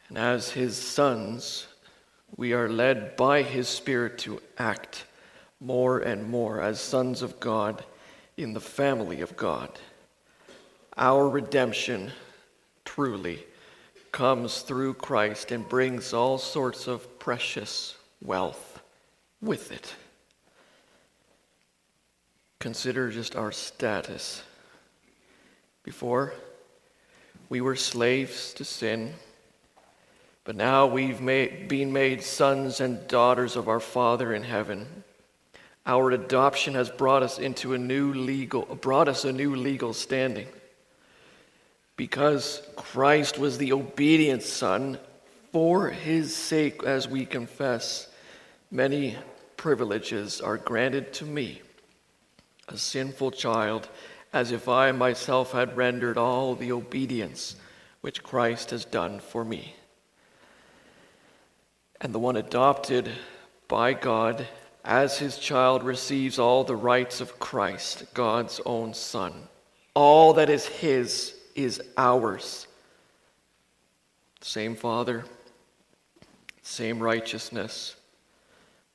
And 0.09 0.19
as 0.19 0.51
His 0.51 0.77
sons, 0.77 1.67
we 2.37 2.53
are 2.53 2.69
led 2.69 3.17
by 3.17 3.43
His 3.43 3.69
Spirit 3.69 4.19
to 4.19 4.43
act 4.59 5.05
more 5.61 6.01
and 6.01 6.29
more 6.29 6.61
as 6.61 6.81
sons 6.81 7.23
of 7.23 7.39
God 7.41 7.85
in 8.37 8.53
the 8.53 8.61
family 8.61 9.21
of 9.21 9.37
God. 9.37 9.71
Our 10.97 11.29
redemption 11.29 12.11
truly 12.85 13.45
comes 14.13 14.61
through 14.61 14.95
Christ 14.95 15.53
and 15.53 15.69
brings 15.69 16.13
all 16.13 16.39
sorts 16.39 16.87
of 16.87 17.19
precious 17.19 17.97
wealth 18.21 18.81
with 19.41 19.73
it. 19.73 19.95
Consider 22.65 23.11
just 23.11 23.37
our 23.37 23.53
status. 23.53 24.43
Before, 25.83 26.33
we 27.51 27.61
were 27.61 27.77
slaves 27.77 28.55
to 28.55 28.65
sin, 28.65 29.13
but 30.45 30.57
now 30.57 30.87
we've 30.87 31.21
made, 31.21 31.69
been 31.69 31.93
made 31.93 32.23
sons 32.23 32.81
and 32.81 33.07
daughters 33.07 33.57
of 33.57 33.69
our 33.69 33.81
Father 33.81 34.33
in 34.33 34.43
heaven. 34.43 34.87
Our 35.85 36.13
adoption 36.13 36.73
has 36.73 36.89
brought 36.89 37.23
us 37.23 37.39
into 37.39 37.75
a 37.75 37.79
new 37.79 38.15
legal, 38.15 38.63
brought 38.63 39.09
us 39.09 39.27
a 39.27 39.33
new 39.35 39.55
legal 39.55 39.93
standing. 39.93 40.49
Because 41.99 42.63
Christ 42.77 43.39
was 43.39 43.59
the 43.59 43.75
obedient 43.75 44.43
Son, 44.43 44.99
for 45.53 45.91
his 45.91 46.35
sake, 46.35 46.83
as 46.83 47.07
we 47.07 47.27
confess, 47.27 48.09
many 48.71 49.19
privileges 49.59 50.41
are 50.41 50.57
granted 50.57 51.13
to 51.13 51.27
me 51.27 51.61
a 52.69 52.77
sinful 52.77 53.31
child, 53.33 53.89
as 54.33 54.53
if 54.53 54.69
I 54.69 54.93
myself 54.93 55.53
had 55.53 55.77
rendered 55.77 56.19
all 56.19 56.55
the 56.55 56.73
obedience 56.73 57.57
which 58.01 58.23
Christ 58.23 58.71
has 58.71 58.85
done 58.85 59.21
for 59.21 59.45
me. 59.45 59.77
And 62.01 62.13
the 62.13 62.19
one 62.19 62.37
adopted 62.37 63.11
by 63.69 63.95
God 63.95 64.47
as 64.85 65.19
his 65.19 65.39
child 65.39 65.83
receives 65.83 66.39
all 66.39 66.65
the 66.65 66.77
rights 66.77 67.21
of 67.21 67.39
Christ, 67.39 68.05
God's 68.13 68.61
own 68.67 68.93
Son. 68.93 69.33
All 69.95 70.35
that 70.35 70.51
is 70.51 70.67
his 70.67 71.35
is 71.55 71.81
ours. 71.97 72.67
Same 74.41 74.77
Father, 74.77 75.25
same 76.61 76.99
righteousness, 76.99 77.97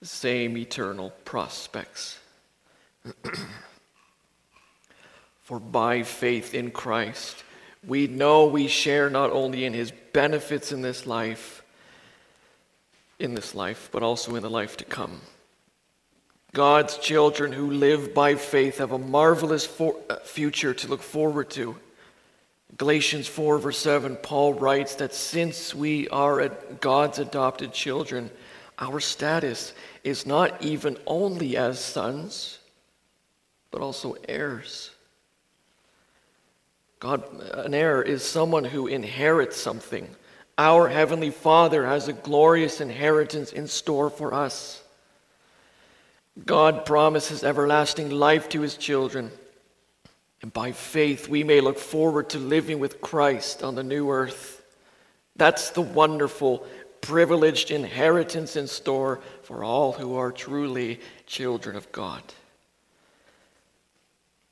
same 0.04 0.56
eternal 0.58 1.12
prospects. 1.26 2.20
For 5.41 5.60
by 5.60 6.04
faith 6.04 6.54
in 6.54 6.72
Christ, 6.72 7.43
we 7.88 8.08
know 8.08 8.45
we 8.45 8.67
share 8.67 9.10
not 9.10 9.32
only 9.32 9.65
in 9.65 9.74
his 9.74 9.91
benefits 10.13 10.72
in 10.72 10.82
this 10.82 11.06
life, 11.06 11.63
in 13.17 13.34
this 13.34 13.56
life, 13.56 13.89
but 13.91 14.04
also 14.04 14.36
in 14.36 14.43
the 14.43 14.50
life 14.50 14.78
to 14.78 14.86
come. 14.86 15.22
God's 16.54 16.98
children 16.98 17.52
who 17.52 17.72
live 17.72 18.13
by 18.13 18.36
faith 18.36 18.80
have 18.80 18.91
a 18.91 18.98
marvelous 18.98 19.65
for, 19.65 19.95
uh, 20.10 20.17
future 20.17 20.74
to 20.74 20.88
look 20.88 21.02
forward 21.02 21.50
to. 21.52 21.78
Galatians 22.78 23.28
4, 23.28 23.58
verse 23.60 23.78
7, 23.78 24.15
Paul 24.17 24.54
writes 24.54 24.95
that 24.95 25.13
since 25.13 25.76
we 25.76 26.08
are 26.10 26.48
God's 26.80 27.19
adopted 27.19 27.74
children, 27.74 28.32
our 28.80 29.00
status 29.00 29.74
is 30.04 30.26
not 30.26 30.62
even 30.62 30.98
only 31.06 31.58
as 31.58 31.84
sons, 31.84 32.59
but 33.72 33.82
also 33.82 34.16
heirs. 34.28 34.92
God, 37.00 37.24
an 37.54 37.74
heir 37.74 38.02
is 38.02 38.24
someone 38.24 38.66
who 38.66 38.88
inherits 38.88 39.56
something. 39.58 40.08
Our 40.58 40.90
Heavenly 40.90 41.30
Father 41.30 41.86
has 41.86 42.08
a 42.08 42.14
glorious 42.14 42.82
inheritance 42.82 43.54
in 43.54 43.68
store 43.68 44.10
for 44.10 44.34
us. 44.34 44.84
God 46.46 46.86
promises 46.86 47.44
everlasting 47.44 48.10
life 48.10 48.50
to 48.50 48.62
his 48.62 48.76
children. 48.76 49.32
And 50.42 50.52
by 50.52 50.72
faith, 50.72 51.28
we 51.28 51.44
may 51.44 51.62
look 51.62 51.78
forward 51.78 52.30
to 52.32 52.38
living 52.38 52.80
with 52.80 53.02
Christ 53.02 53.64
on 53.64 53.76
the 53.76 53.84
new 53.84 54.10
earth. 54.10 54.62
That's 55.36 55.70
the 55.72 55.82
wonderful, 55.82 56.66
privileged 57.02 57.72
inheritance 57.72 58.56
in 58.56 58.68
store 58.68 59.22
for 59.44 59.64
all 59.64 59.94
who 59.94 60.16
are 60.16 60.32
truly 60.32 61.00
children 61.26 61.76
of 61.76 61.92
God. 61.92 62.24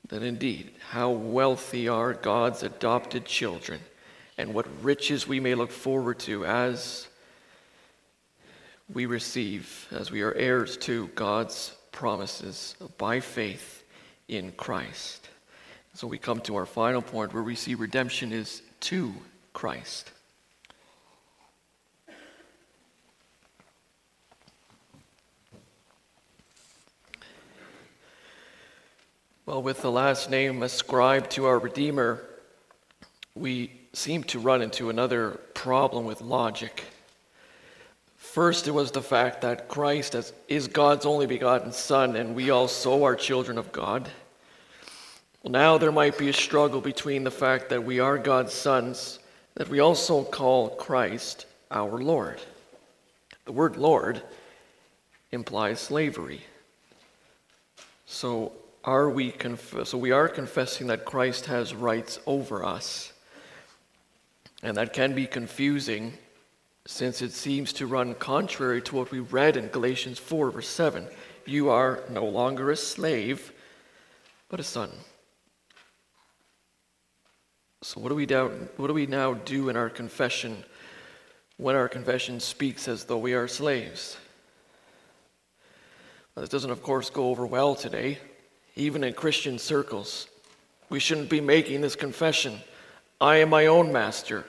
That 0.08 0.22
indeed, 0.22 0.72
how 0.90 1.10
wealthy 1.10 1.88
are 1.88 2.14
God's 2.14 2.62
adopted 2.62 3.24
children, 3.24 3.80
and 4.38 4.54
what 4.54 4.66
riches 4.82 5.26
we 5.26 5.40
may 5.40 5.54
look 5.54 5.70
forward 5.70 6.18
to 6.20 6.46
as 6.46 7.08
we 8.92 9.04
receive, 9.06 9.86
as 9.90 10.10
we 10.10 10.22
are 10.22 10.32
heirs 10.32 10.76
to 10.78 11.08
God's 11.08 11.74
promises 11.92 12.74
by 12.96 13.20
faith 13.20 13.84
in 14.28 14.52
Christ. 14.52 15.28
So 15.94 16.06
we 16.06 16.18
come 16.18 16.40
to 16.42 16.56
our 16.56 16.66
final 16.66 17.02
point 17.02 17.34
where 17.34 17.42
we 17.42 17.54
see 17.54 17.74
redemption 17.74 18.32
is 18.32 18.62
to 18.80 19.12
Christ. 19.52 20.12
Well, 29.48 29.62
with 29.62 29.80
the 29.80 29.90
last 29.90 30.28
name 30.28 30.62
ascribed 30.62 31.30
to 31.30 31.46
our 31.46 31.58
Redeemer, 31.58 32.22
we 33.34 33.72
seem 33.94 34.22
to 34.24 34.38
run 34.38 34.60
into 34.60 34.90
another 34.90 35.40
problem 35.54 36.04
with 36.04 36.20
logic. 36.20 36.84
First, 38.18 38.68
it 38.68 38.72
was 38.72 38.90
the 38.90 39.00
fact 39.00 39.40
that 39.40 39.66
Christ 39.66 40.14
is 40.48 40.68
God's 40.68 41.06
only 41.06 41.24
begotten 41.24 41.72
Son, 41.72 42.14
and 42.14 42.34
we 42.34 42.50
also 42.50 43.04
are 43.04 43.16
children 43.16 43.56
of 43.56 43.72
God. 43.72 44.10
Well, 45.42 45.52
now 45.52 45.78
there 45.78 45.92
might 45.92 46.18
be 46.18 46.28
a 46.28 46.34
struggle 46.34 46.82
between 46.82 47.24
the 47.24 47.30
fact 47.30 47.70
that 47.70 47.82
we 47.82 48.00
are 48.00 48.18
God's 48.18 48.52
sons, 48.52 49.18
that 49.54 49.70
we 49.70 49.80
also 49.80 50.24
call 50.24 50.68
Christ 50.76 51.46
our 51.70 52.02
Lord. 52.02 52.42
The 53.46 53.52
word 53.52 53.78
Lord 53.78 54.20
implies 55.32 55.80
slavery. 55.80 56.42
So, 58.04 58.52
are 58.84 59.10
we 59.10 59.30
conf- 59.30 59.86
so 59.86 59.98
we 59.98 60.12
are 60.12 60.28
confessing 60.28 60.86
that 60.88 61.04
Christ 61.04 61.46
has 61.46 61.74
rights 61.74 62.18
over 62.26 62.64
us. 62.64 63.12
And 64.62 64.76
that 64.76 64.92
can 64.92 65.14
be 65.14 65.26
confusing 65.26 66.14
since 66.86 67.22
it 67.22 67.32
seems 67.32 67.72
to 67.74 67.86
run 67.86 68.14
contrary 68.14 68.80
to 68.82 68.96
what 68.96 69.10
we 69.10 69.20
read 69.20 69.56
in 69.56 69.68
Galatians 69.68 70.18
4, 70.18 70.50
verse 70.50 70.68
7. 70.68 71.06
You 71.44 71.70
are 71.70 72.02
no 72.10 72.24
longer 72.24 72.70
a 72.70 72.76
slave, 72.76 73.52
but 74.48 74.58
a 74.58 74.64
son. 74.64 74.90
So, 77.82 78.00
what 78.00 78.08
do 78.08 78.14
we, 78.14 78.26
now, 78.26 78.48
what 78.76 78.88
do, 78.88 78.94
we 78.94 79.06
now 79.06 79.34
do 79.34 79.68
in 79.68 79.76
our 79.76 79.88
confession 79.88 80.64
when 81.58 81.76
our 81.76 81.88
confession 81.88 82.40
speaks 82.40 82.88
as 82.88 83.04
though 83.04 83.18
we 83.18 83.34
are 83.34 83.46
slaves? 83.46 84.16
This 86.34 86.48
doesn't, 86.48 86.70
of 86.70 86.82
course, 86.82 87.10
go 87.10 87.30
over 87.30 87.46
well 87.46 87.74
today, 87.74 88.18
even 88.78 89.04
in 89.04 89.12
Christian 89.12 89.58
circles. 89.58 90.28
We 90.88 91.00
shouldn't 91.00 91.28
be 91.28 91.42
making 91.42 91.82
this 91.82 91.96
confession 91.96 92.58
I 93.20 93.38
am 93.38 93.50
my 93.50 93.66
own 93.66 93.92
master. 93.92 94.44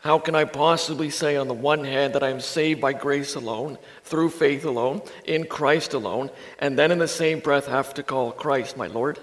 How 0.00 0.18
can 0.18 0.36
I 0.36 0.44
possibly 0.44 1.10
say, 1.10 1.36
on 1.36 1.48
the 1.48 1.54
one 1.54 1.82
hand, 1.84 2.14
that 2.14 2.22
I 2.22 2.28
am 2.28 2.40
saved 2.40 2.80
by 2.80 2.92
grace 2.92 3.34
alone, 3.34 3.76
through 4.04 4.30
faith 4.30 4.64
alone, 4.64 5.02
in 5.24 5.46
Christ 5.46 5.94
alone, 5.94 6.30
and 6.58 6.78
then 6.78 6.92
in 6.92 6.98
the 6.98 7.08
same 7.08 7.40
breath 7.40 7.66
have 7.66 7.92
to 7.94 8.02
call 8.02 8.30
Christ 8.30 8.76
my 8.76 8.86
Lord? 8.86 9.18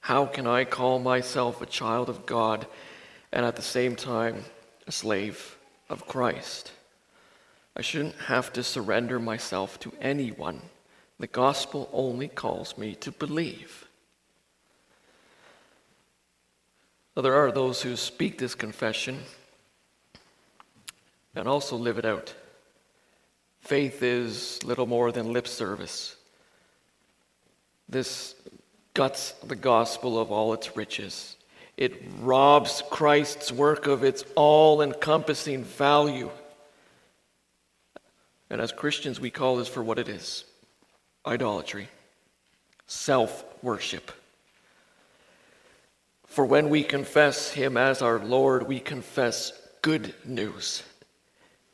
How 0.00 0.26
can 0.26 0.46
I 0.46 0.64
call 0.64 0.98
myself 0.98 1.62
a 1.62 1.66
child 1.66 2.08
of 2.08 2.26
God 2.26 2.66
and 3.30 3.46
at 3.46 3.56
the 3.56 3.62
same 3.62 3.94
time 3.94 4.44
a 4.86 4.92
slave 4.92 5.56
of 5.88 6.08
Christ? 6.08 6.72
I 7.76 7.82
shouldn't 7.82 8.16
have 8.26 8.52
to 8.54 8.62
surrender 8.62 9.20
myself 9.20 9.78
to 9.80 9.92
anyone. 10.00 10.62
The 11.18 11.26
gospel 11.26 11.88
only 11.92 12.28
calls 12.28 12.76
me 12.76 12.94
to 12.96 13.12
believe. 13.12 13.86
there 17.16 17.34
are 17.34 17.52
those 17.52 17.80
who 17.80 17.96
speak 17.96 18.38
this 18.38 18.56
confession 18.56 19.20
and 21.36 21.46
also 21.46 21.76
live 21.76 21.96
it 21.96 22.04
out. 22.04 22.34
Faith 23.60 24.02
is 24.02 24.62
little 24.64 24.86
more 24.86 25.12
than 25.12 25.32
lip 25.32 25.46
service. 25.46 26.16
This 27.88 28.34
guts 28.94 29.32
the 29.44 29.56
gospel 29.56 30.18
of 30.18 30.30
all 30.30 30.52
its 30.52 30.76
riches. 30.76 31.36
It 31.76 32.02
robs 32.20 32.82
Christ's 32.90 33.50
work 33.50 33.86
of 33.86 34.04
its 34.04 34.24
all 34.34 34.82
encompassing 34.82 35.64
value. 35.64 36.30
And 38.50 38.60
as 38.60 38.72
Christians, 38.72 39.18
we 39.18 39.30
call 39.30 39.56
this 39.56 39.68
for 39.68 39.82
what 39.82 39.98
it 39.98 40.08
is 40.08 40.44
idolatry, 41.26 41.88
self 42.86 43.44
worship. 43.62 44.10
For 46.26 46.44
when 46.44 46.68
we 46.68 46.82
confess 46.82 47.50
Him 47.50 47.76
as 47.76 48.02
our 48.02 48.18
Lord, 48.18 48.66
we 48.66 48.80
confess 48.80 49.52
good 49.82 50.14
news. 50.24 50.82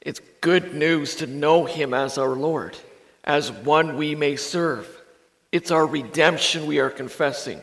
It's 0.00 0.20
good 0.40 0.74
news 0.74 1.16
to 1.16 1.26
know 1.26 1.64
Him 1.64 1.94
as 1.94 2.18
our 2.18 2.34
Lord, 2.34 2.76
as 3.24 3.50
one 3.50 3.96
we 3.96 4.14
may 4.14 4.36
serve. 4.36 4.86
It's 5.52 5.70
our 5.70 5.86
redemption 5.86 6.66
we 6.66 6.78
are 6.78 6.90
confessing. 6.90 7.60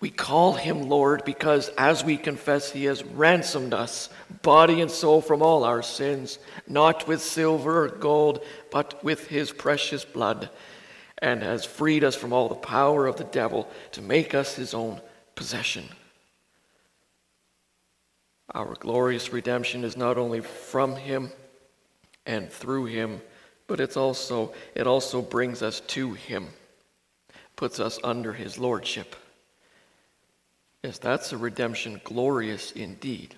We 0.00 0.10
call 0.10 0.54
Him 0.54 0.88
Lord 0.88 1.24
because 1.24 1.70
as 1.76 2.04
we 2.04 2.16
confess, 2.16 2.70
He 2.70 2.84
has 2.84 3.02
ransomed 3.02 3.74
us, 3.74 4.10
body 4.42 4.80
and 4.80 4.90
soul, 4.90 5.20
from 5.20 5.42
all 5.42 5.64
our 5.64 5.82
sins, 5.82 6.38
not 6.68 7.08
with 7.08 7.20
silver 7.20 7.84
or 7.84 7.88
gold, 7.88 8.44
but 8.70 9.02
with 9.02 9.26
His 9.26 9.50
precious 9.50 10.04
blood, 10.04 10.50
and 11.20 11.42
has 11.42 11.64
freed 11.64 12.04
us 12.04 12.14
from 12.14 12.32
all 12.32 12.48
the 12.48 12.54
power 12.54 13.06
of 13.06 13.16
the 13.16 13.24
devil 13.24 13.68
to 13.92 14.02
make 14.02 14.34
us 14.34 14.54
His 14.54 14.74
own 14.74 15.00
possession. 15.34 15.88
Our 18.54 18.74
glorious 18.74 19.32
redemption 19.32 19.84
is 19.84 19.96
not 19.96 20.16
only 20.16 20.40
from 20.40 20.96
him 20.96 21.30
and 22.24 22.50
through 22.50 22.86
him, 22.86 23.20
but 23.66 23.78
it's 23.78 23.96
also 23.96 24.54
it 24.74 24.86
also 24.86 25.20
brings 25.20 25.62
us 25.62 25.80
to 25.80 26.14
him, 26.14 26.48
puts 27.56 27.78
us 27.78 27.98
under 28.02 28.32
his 28.32 28.58
lordship. 28.58 29.14
Yes, 30.82 30.98
that's 30.98 31.32
a 31.32 31.36
redemption 31.36 32.00
glorious 32.04 32.72
indeed. 32.72 33.34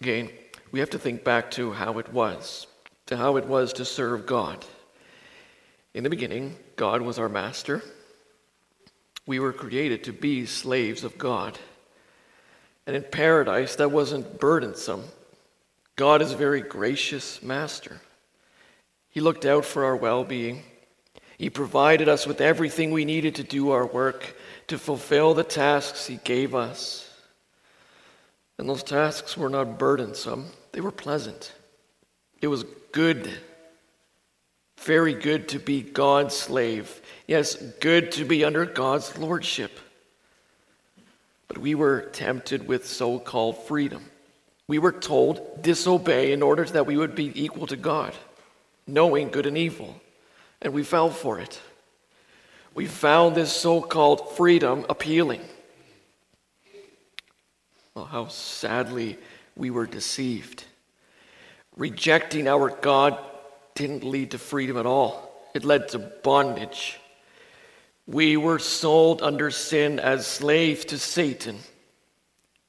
Again, 0.00 0.30
we 0.72 0.80
have 0.80 0.90
to 0.90 0.98
think 0.98 1.22
back 1.22 1.50
to 1.52 1.72
how 1.72 1.98
it 1.98 2.12
was, 2.12 2.66
to 3.10 3.16
how 3.16 3.36
it 3.36 3.44
was 3.44 3.72
to 3.72 3.84
serve 3.84 4.24
God. 4.24 4.64
In 5.94 6.04
the 6.04 6.10
beginning, 6.10 6.54
God 6.76 7.02
was 7.02 7.18
our 7.18 7.28
master. 7.28 7.82
We 9.26 9.40
were 9.40 9.52
created 9.52 10.04
to 10.04 10.12
be 10.12 10.46
slaves 10.46 11.02
of 11.02 11.18
God. 11.18 11.58
And 12.86 12.94
in 12.94 13.02
paradise, 13.02 13.74
that 13.76 13.90
wasn't 13.90 14.38
burdensome. 14.38 15.02
God 15.96 16.22
is 16.22 16.30
a 16.30 16.36
very 16.36 16.60
gracious 16.60 17.42
master. 17.42 18.00
He 19.10 19.20
looked 19.20 19.44
out 19.44 19.64
for 19.64 19.84
our 19.84 19.96
well 19.96 20.22
being. 20.22 20.62
He 21.36 21.50
provided 21.50 22.08
us 22.08 22.28
with 22.28 22.40
everything 22.40 22.92
we 22.92 23.04
needed 23.04 23.34
to 23.34 23.42
do 23.42 23.70
our 23.70 23.86
work, 23.86 24.36
to 24.68 24.78
fulfill 24.78 25.34
the 25.34 25.42
tasks 25.42 26.06
He 26.06 26.20
gave 26.22 26.54
us. 26.54 27.12
And 28.56 28.68
those 28.68 28.84
tasks 28.84 29.36
were 29.36 29.50
not 29.50 29.80
burdensome, 29.80 30.46
they 30.70 30.80
were 30.80 30.92
pleasant. 30.92 31.52
It 32.40 32.46
was 32.46 32.64
good, 32.92 33.30
very 34.78 35.14
good 35.14 35.48
to 35.48 35.58
be 35.58 35.82
God's 35.82 36.34
slave. 36.34 37.00
Yes, 37.26 37.54
good 37.54 38.12
to 38.12 38.24
be 38.24 38.44
under 38.44 38.66
God's 38.66 39.16
lordship. 39.18 39.78
But 41.48 41.58
we 41.58 41.74
were 41.74 42.02
tempted 42.12 42.68
with 42.68 42.86
so 42.86 43.18
called 43.18 43.58
freedom. 43.66 44.04
We 44.68 44.78
were 44.78 44.92
told, 44.92 45.62
disobey 45.62 46.32
in 46.32 46.42
order 46.42 46.64
that 46.64 46.86
we 46.86 46.96
would 46.96 47.14
be 47.14 47.32
equal 47.34 47.66
to 47.66 47.76
God. 47.76 48.14
knowing 48.86 49.28
good 49.28 49.46
and 49.46 49.56
evil, 49.56 50.00
and 50.60 50.72
we 50.72 50.82
fell 50.82 51.10
for 51.10 51.38
it. 51.38 51.60
We 52.74 52.86
found 52.86 53.34
this 53.34 53.52
so 53.52 53.80
called 53.80 54.36
freedom 54.36 54.84
appealing. 54.88 55.42
Well, 57.94 58.04
how 58.04 58.28
sadly 58.28 59.18
we 59.56 59.70
were 59.70 59.86
deceived. 59.86 60.64
Rejecting 61.80 62.46
our 62.46 62.68
God 62.68 63.18
didn't 63.74 64.04
lead 64.04 64.32
to 64.32 64.38
freedom 64.38 64.76
at 64.76 64.84
all, 64.84 65.32
it 65.54 65.64
led 65.64 65.88
to 65.88 65.98
bondage. 65.98 67.00
We 68.06 68.36
were 68.36 68.58
sold 68.58 69.22
under 69.22 69.50
sin 69.50 69.98
as 69.98 70.26
slaves 70.26 70.84
to 70.84 70.98
Satan. 70.98 71.58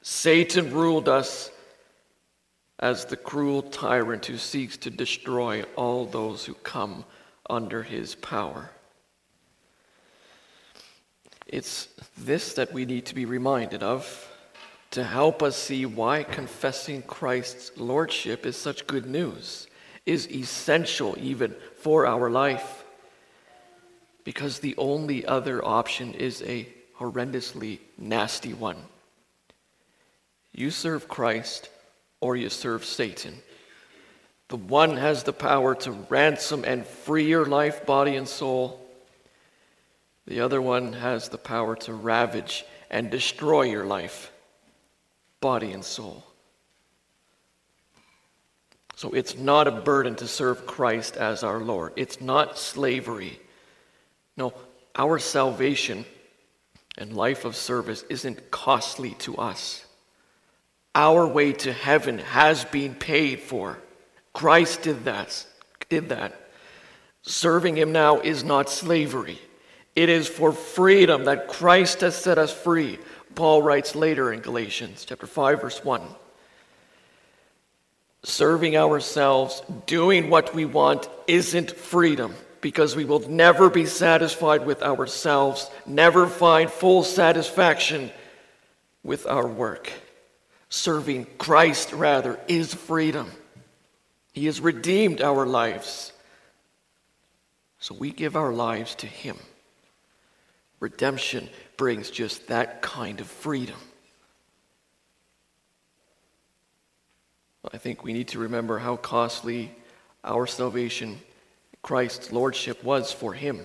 Satan 0.02 0.74
ruled 0.74 1.10
us 1.10 1.52
as 2.80 3.04
the 3.04 3.18
cruel 3.18 3.64
tyrant 3.64 4.28
who 4.28 4.38
seeks 4.38 4.78
to 4.78 4.90
destroy 4.90 5.64
all 5.76 6.06
those 6.06 6.46
who 6.46 6.54
come 6.54 7.04
under 7.50 7.84
his 7.84 8.16
power. 8.16 8.70
It's 11.48 11.90
this 12.18 12.54
that 12.54 12.72
we 12.72 12.86
need 12.86 13.08
to 13.08 13.16
be 13.16 13.26
reminded 13.26 13.84
of 13.84 14.31
to 14.92 15.04
help 15.04 15.42
us 15.42 15.56
see 15.56 15.86
why 15.86 16.24
confessing 16.24 17.02
Christ's 17.04 17.72
Lordship 17.78 18.46
is 18.46 18.58
such 18.58 18.88
good 18.88 19.06
news, 19.06 19.68
is 20.06 20.30
essential 20.30 21.16
even 21.20 21.56
for 21.78 22.06
our 22.06 22.30
life. 22.30 22.84
Because 24.24 24.60
the 24.60 24.76
only 24.78 25.26
other 25.26 25.64
option 25.66 26.14
is 26.14 26.44
a 26.44 26.68
horrendously 27.00 27.80
nasty 27.98 28.54
one. 28.54 28.78
You 30.54 30.70
serve 30.70 31.08
Christ 31.08 31.70
or 32.20 32.36
you 32.36 32.50
serve 32.50 32.86
Satan. 32.86 33.42
The 34.50 34.58
one 34.58 34.98
has 34.98 35.24
the 35.24 35.34
power 35.34 35.74
to 35.76 35.92
ransom 35.92 36.66
and 36.66 36.86
free 36.86 37.26
your 37.26 37.46
life, 37.46 37.86
body, 37.86 38.18
and 38.18 38.28
soul. 38.28 38.86
The 40.28 40.42
other 40.42 40.62
one 40.62 40.94
has 40.94 41.30
the 41.30 41.38
power 41.38 41.76
to 41.78 41.94
ravage 41.94 42.66
and 42.90 43.10
destroy 43.10 43.64
your 43.64 43.86
life, 43.86 44.31
body, 45.42 45.72
and 45.72 45.84
soul. 45.84 46.24
So 48.96 49.10
it's 49.12 49.36
not 49.36 49.68
a 49.68 49.72
burden 49.72 50.16
to 50.18 50.28
serve 50.28 50.68
Christ 50.68 51.18
as 51.18 51.44
our 51.44 51.60
Lord. 51.60 51.94
It's 51.96 52.22
not 52.22 52.60
slavery. 52.60 53.40
No, 54.38 54.54
our 54.96 55.18
salvation 55.18 56.06
and 56.98 57.16
life 57.16 57.44
of 57.44 57.56
service 57.56 58.04
isn't 58.10 58.52
costly 58.52 59.12
to 59.20 59.38
us. 59.38 59.84
Our 60.94 61.26
way 61.26 61.54
to 61.54 61.74
heaven 61.74 62.20
has 62.20 62.64
been 62.66 62.94
paid 62.94 63.40
for. 63.40 63.80
Christ 64.34 64.84
did 64.84 65.06
that. 65.06 65.46
Did 65.90 66.10
that. 66.10 66.50
Serving 67.24 67.78
him 67.78 67.92
now 67.92 68.20
is 68.20 68.44
not 68.44 68.70
slavery. 68.70 69.40
It 69.96 70.10
is 70.10 70.28
for 70.28 70.52
freedom 70.52 71.26
that 71.26 71.48
Christ 71.48 72.02
has 72.02 72.16
set 72.16 72.38
us 72.38 72.54
free. 72.54 73.00
Paul 73.36 73.62
writes 73.62 73.96
later 73.96 74.32
in 74.32 74.42
Galatians 74.42 75.06
chapter 75.06 75.28
5 75.28 75.62
verse 75.62 75.84
1. 75.84 76.02
Serving 78.24 78.78
ourselves, 78.78 79.64
doing 79.88 80.30
what 80.30 80.54
we 80.54 80.66
want 80.66 81.10
isn't 81.28 81.72
freedom 81.72 82.36
because 82.62 82.96
we 82.96 83.06
will 83.06 83.28
never 83.28 83.70
be 83.70 83.86
satisfied 83.86 84.66
with 84.66 84.84
ourselves, 84.84 85.70
never 85.88 86.28
find 86.28 86.70
full 86.70 87.04
satisfaction 87.04 88.12
with 89.04 89.26
our 89.26 89.48
work. 89.48 89.92
Serving 90.70 91.26
Christ, 91.38 91.92
rather, 91.92 92.40
is 92.48 92.74
freedom. 92.74 93.32
He 94.32 94.46
has 94.46 94.62
redeemed 94.62 95.22
our 95.22 95.46
lives. 95.46 96.14
So 97.80 97.96
we 97.96 98.12
give 98.12 98.36
our 98.36 98.54
lives 98.54 98.96
to 98.96 99.08
Him. 99.08 99.38
Redemption 100.80 101.50
brings 101.82 102.12
just 102.12 102.46
that 102.46 102.84
kind 102.84 103.20
of 103.20 103.26
freedom. 103.26 103.80
I 107.74 107.80
think 107.80 108.04
we 108.04 108.14
need 108.14 108.28
to 108.28 108.38
remember 108.38 108.78
how 108.78 108.98
costly 108.98 109.72
our 110.24 110.46
salvation, 110.46 111.20
Christ's 111.82 112.32
Lordship, 112.32 112.84
was 112.84 113.12
for 113.12 113.34
Him. 113.34 113.62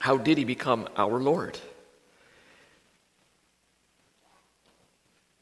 How 0.00 0.16
did 0.16 0.38
He 0.38 0.44
become 0.44 0.88
our 0.96 1.20
Lord? 1.20 1.56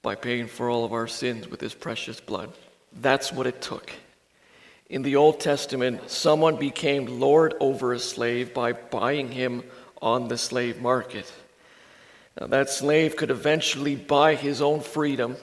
by 0.03 0.15
paying 0.15 0.49
for 0.49 0.69
all 0.69 0.85
of 0.85 0.93
our 0.93 1.09
sins 1.09 1.49
with 1.49 1.63
his 1.63 1.75
precious 1.75 2.21
blood. 2.21 2.53
That's 2.93 3.33
what 3.33 3.47
it 3.47 3.63
took. 3.63 3.91
In 4.91 5.03
the 5.03 5.17
Old 5.17 5.41
Testament, 5.41 6.11
someone 6.11 6.57
became 6.57 7.19
Lord 7.19 7.55
over 7.61 7.95
a 7.95 7.99
slave 7.99 8.53
by 8.53 8.75
buying 8.75 9.33
him 9.33 9.65
on 10.03 10.29
the 10.29 10.37
slave 10.37 10.83
market. 10.83 11.33
Now, 12.41 12.47
that 12.49 12.69
slave 12.69 13.17
could 13.17 13.31
eventually 13.31 13.97
buy 13.97 14.35
his 14.35 14.61
own 14.61 14.81
freedom, 14.81 15.37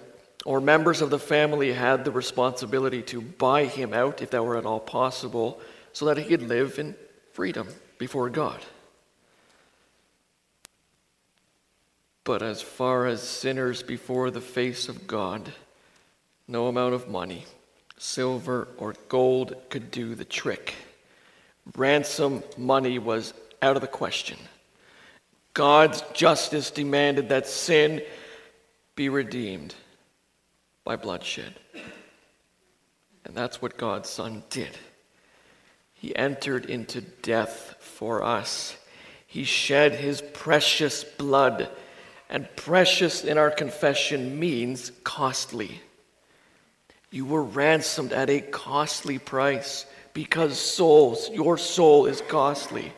or 0.46 0.62
members 0.62 1.02
of 1.02 1.10
the 1.10 1.20
family 1.20 1.74
had 1.74 2.06
the 2.06 2.12
responsibility 2.12 3.02
to 3.04 3.22
buy 3.22 3.66
him 3.66 3.94
out, 3.94 4.22
if 4.22 4.30
that 4.32 4.46
were 4.46 4.58
at 4.58 4.66
all 4.66 4.80
possible, 4.80 5.60
so 5.92 6.06
that 6.06 6.18
he 6.18 6.26
could 6.26 6.44
live 6.44 6.78
in 6.78 6.96
freedom 7.32 7.68
before 7.98 8.30
God. 8.30 8.60
But 12.24 12.42
as 12.42 12.62
far 12.62 13.06
as 13.08 13.22
sinners 13.22 13.84
before 13.84 14.32
the 14.32 14.42
face 14.42 14.88
of 14.88 15.08
God, 15.08 15.52
no 16.48 16.68
amount 16.68 16.94
of 16.94 17.10
money, 17.10 17.46
silver, 17.98 18.68
or 18.78 18.96
gold 19.10 19.56
could 19.70 19.92
do 19.92 20.16
the 20.16 20.26
trick. 20.26 20.76
Ransom 21.76 22.44
money 22.58 23.00
was 23.00 23.34
out 23.62 23.76
of 23.76 23.82
the 23.82 23.88
question. 23.88 24.38
God's 25.54 26.04
justice 26.14 26.72
demanded 26.72 27.30
that 27.30 27.48
sin 27.48 28.02
be 28.96 29.10
redeemed 29.10 29.76
by 30.84 30.96
bloodshed. 30.96 31.54
And 33.26 33.36
that's 33.36 33.62
what 33.62 33.78
God's 33.78 34.10
Son 34.10 34.44
did. 34.50 34.78
He 35.94 36.16
entered 36.16 36.66
into 36.66 37.02
death 37.02 37.76
for 37.80 38.24
us. 38.24 38.76
He 39.26 39.44
shed 39.44 39.94
his 39.94 40.22
precious 40.22 41.04
blood 41.04 41.70
and 42.30 42.54
precious 42.56 43.24
in 43.24 43.38
our 43.38 43.52
confession 43.52 44.40
means 44.40 44.92
costly. 45.04 45.82
You 47.12 47.26
were 47.26 47.44
ransomed 47.44 48.12
at 48.12 48.30
a 48.30 48.42
costly 48.42 49.20
price 49.20 49.86
because 50.14 50.60
souls, 50.60 51.30
your 51.30 51.58
soul 51.58 52.08
is 52.08 52.22
costly. 52.22 52.92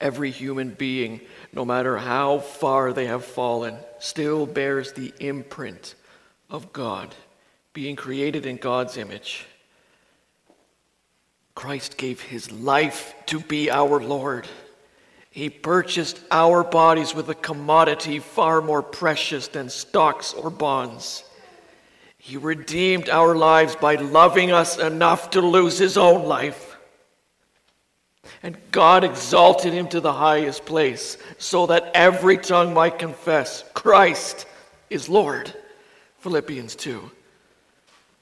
Every 0.00 0.30
human 0.30 0.70
being, 0.70 1.20
no 1.52 1.64
matter 1.64 1.96
how 1.96 2.38
far 2.38 2.92
they 2.92 3.06
have 3.06 3.24
fallen, 3.24 3.76
still 3.98 4.46
bears 4.46 4.92
the 4.92 5.12
imprint 5.18 5.94
of 6.48 6.72
God, 6.72 7.14
being 7.72 7.96
created 7.96 8.46
in 8.46 8.56
God's 8.56 8.96
image. 8.96 9.46
Christ 11.54 11.96
gave 11.96 12.20
his 12.20 12.52
life 12.52 13.14
to 13.26 13.40
be 13.40 13.68
our 13.68 14.00
Lord. 14.00 14.46
He 15.30 15.50
purchased 15.50 16.20
our 16.30 16.62
bodies 16.62 17.14
with 17.14 17.28
a 17.28 17.34
commodity 17.34 18.20
far 18.20 18.60
more 18.60 18.82
precious 18.82 19.48
than 19.48 19.68
stocks 19.68 20.32
or 20.32 20.50
bonds. 20.50 21.24
He 22.16 22.36
redeemed 22.36 23.08
our 23.08 23.34
lives 23.34 23.74
by 23.74 23.96
loving 23.96 24.52
us 24.52 24.78
enough 24.78 25.30
to 25.30 25.40
lose 25.40 25.78
his 25.78 25.96
own 25.96 26.26
life. 26.26 26.67
And 28.42 28.56
God 28.70 29.04
exalted 29.04 29.72
him 29.72 29.88
to 29.88 30.00
the 30.00 30.12
highest 30.12 30.64
place 30.64 31.18
so 31.38 31.66
that 31.66 31.90
every 31.94 32.38
tongue 32.38 32.72
might 32.72 32.98
confess 32.98 33.64
Christ 33.74 34.46
is 34.90 35.08
Lord. 35.08 35.52
Philippians 36.20 36.76
2. 36.76 37.10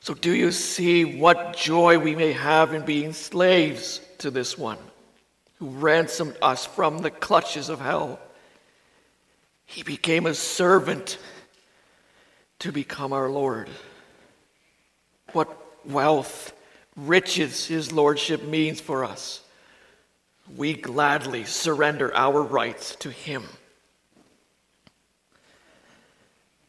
So, 0.01 0.15
do 0.15 0.33
you 0.33 0.53
see 0.53 1.19
what 1.19 1.57
joy 1.57 1.99
we 1.99 2.15
may 2.15 2.33
have 2.33 2.73
in 2.73 2.85
being 2.85 3.13
slaves 3.13 4.01
to 4.19 4.31
this 4.31 4.57
one? 4.57 4.79
who 5.59 5.69
ransomed 5.69 6.37
us 6.43 6.67
from 6.67 6.99
the 6.99 7.11
clutches 7.11 7.69
of 7.69 7.81
hell. 7.81 8.19
He 9.65 9.83
became 9.83 10.27
a 10.27 10.35
servant 10.35 11.19
to 12.61 12.73
become 12.73 13.13
our 13.13 13.31
Lord. 13.31 13.69
What 15.33 15.49
wealth, 15.87 16.53
riches 16.95 17.67
his 17.67 17.93
lordship 17.93 18.45
means 18.45 18.81
for 18.81 19.05
us. 19.05 19.43
We 20.55 20.75
gladly 20.75 21.45
surrender 21.45 22.15
our 22.15 22.43
rights 22.43 22.95
to 22.97 23.11
him. 23.11 23.45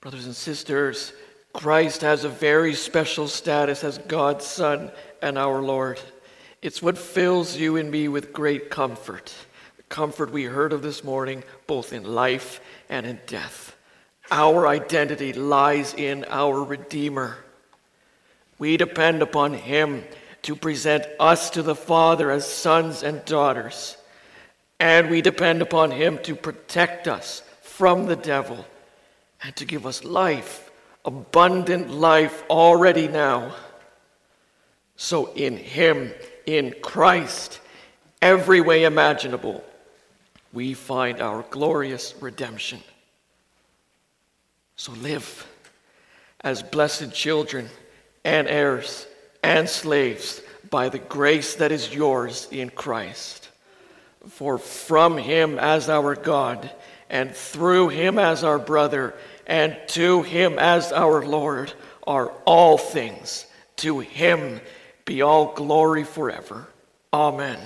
Brothers 0.01 0.25
and 0.25 0.35
sisters, 0.35 1.13
Christ 1.53 2.01
has 2.01 2.23
a 2.23 2.29
very 2.29 2.73
special 2.73 3.27
status 3.27 3.83
as 3.83 3.97
God's 3.97 4.45
Son 4.45 4.91
and 5.21 5.37
our 5.37 5.61
Lord. 5.61 5.99
It's 6.61 6.81
what 6.81 6.97
fills 6.97 7.57
you 7.57 7.77
and 7.77 7.91
me 7.91 8.07
with 8.07 8.33
great 8.33 8.69
comfort. 8.69 9.33
The 9.75 9.83
comfort 9.83 10.31
we 10.31 10.45
heard 10.45 10.73
of 10.73 10.81
this 10.81 11.03
morning, 11.03 11.43
both 11.67 11.93
in 11.93 12.03
life 12.03 12.61
and 12.89 13.05
in 13.05 13.19
death. 13.27 13.75
Our 14.31 14.67
identity 14.67 15.33
lies 15.33 15.93
in 15.93 16.25
our 16.29 16.63
Redeemer. 16.63 17.37
We 18.59 18.77
depend 18.77 19.21
upon 19.21 19.53
Him 19.53 20.03
to 20.47 20.55
present 20.55 21.05
us 21.19 21.49
to 21.49 21.61
the 21.61 21.75
Father 21.75 22.31
as 22.31 22.47
sons 22.47 23.03
and 23.03 23.23
daughters. 23.25 23.97
And 24.79 25.09
we 25.09 25.21
depend 25.21 25.61
upon 25.61 25.91
him 25.91 26.19
to 26.19 26.37
protect 26.37 27.05
us 27.05 27.41
from 27.63 28.05
the 28.05 28.15
devil 28.15 28.65
and 29.43 29.53
to 29.57 29.65
give 29.65 29.85
us 29.85 30.05
life, 30.05 30.71
abundant 31.03 31.89
life 31.91 32.45
already 32.49 33.09
now. 33.09 33.55
So 34.95 35.33
in 35.33 35.57
him, 35.57 36.13
in 36.45 36.73
Christ, 36.81 37.59
every 38.21 38.61
way 38.61 38.85
imaginable, 38.85 39.65
we 40.53 40.73
find 40.75 41.19
our 41.19 41.41
glorious 41.49 42.15
redemption. 42.21 42.79
So 44.77 44.93
live 44.93 45.45
as 46.39 46.63
blessed 46.63 47.13
children 47.13 47.67
and 48.23 48.47
heirs 48.47 49.07
and 49.43 49.69
slaves 49.69 50.41
by 50.69 50.89
the 50.89 50.99
grace 50.99 51.55
that 51.55 51.71
is 51.71 51.93
yours 51.93 52.47
in 52.51 52.69
Christ. 52.69 53.49
For 54.29 54.57
from 54.57 55.17
him 55.17 55.57
as 55.57 55.89
our 55.89 56.15
God, 56.15 56.69
and 57.09 57.33
through 57.33 57.89
him 57.89 58.19
as 58.19 58.43
our 58.43 58.59
brother, 58.59 59.13
and 59.45 59.77
to 59.89 60.23
him 60.23 60.59
as 60.59 60.91
our 60.91 61.25
Lord 61.25 61.71
are 62.05 62.31
all 62.45 62.77
things. 62.77 63.45
To 63.77 63.99
him 63.99 64.59
be 65.05 65.21
all 65.21 65.53
glory 65.53 66.03
forever. 66.03 66.67
Amen. 67.13 67.59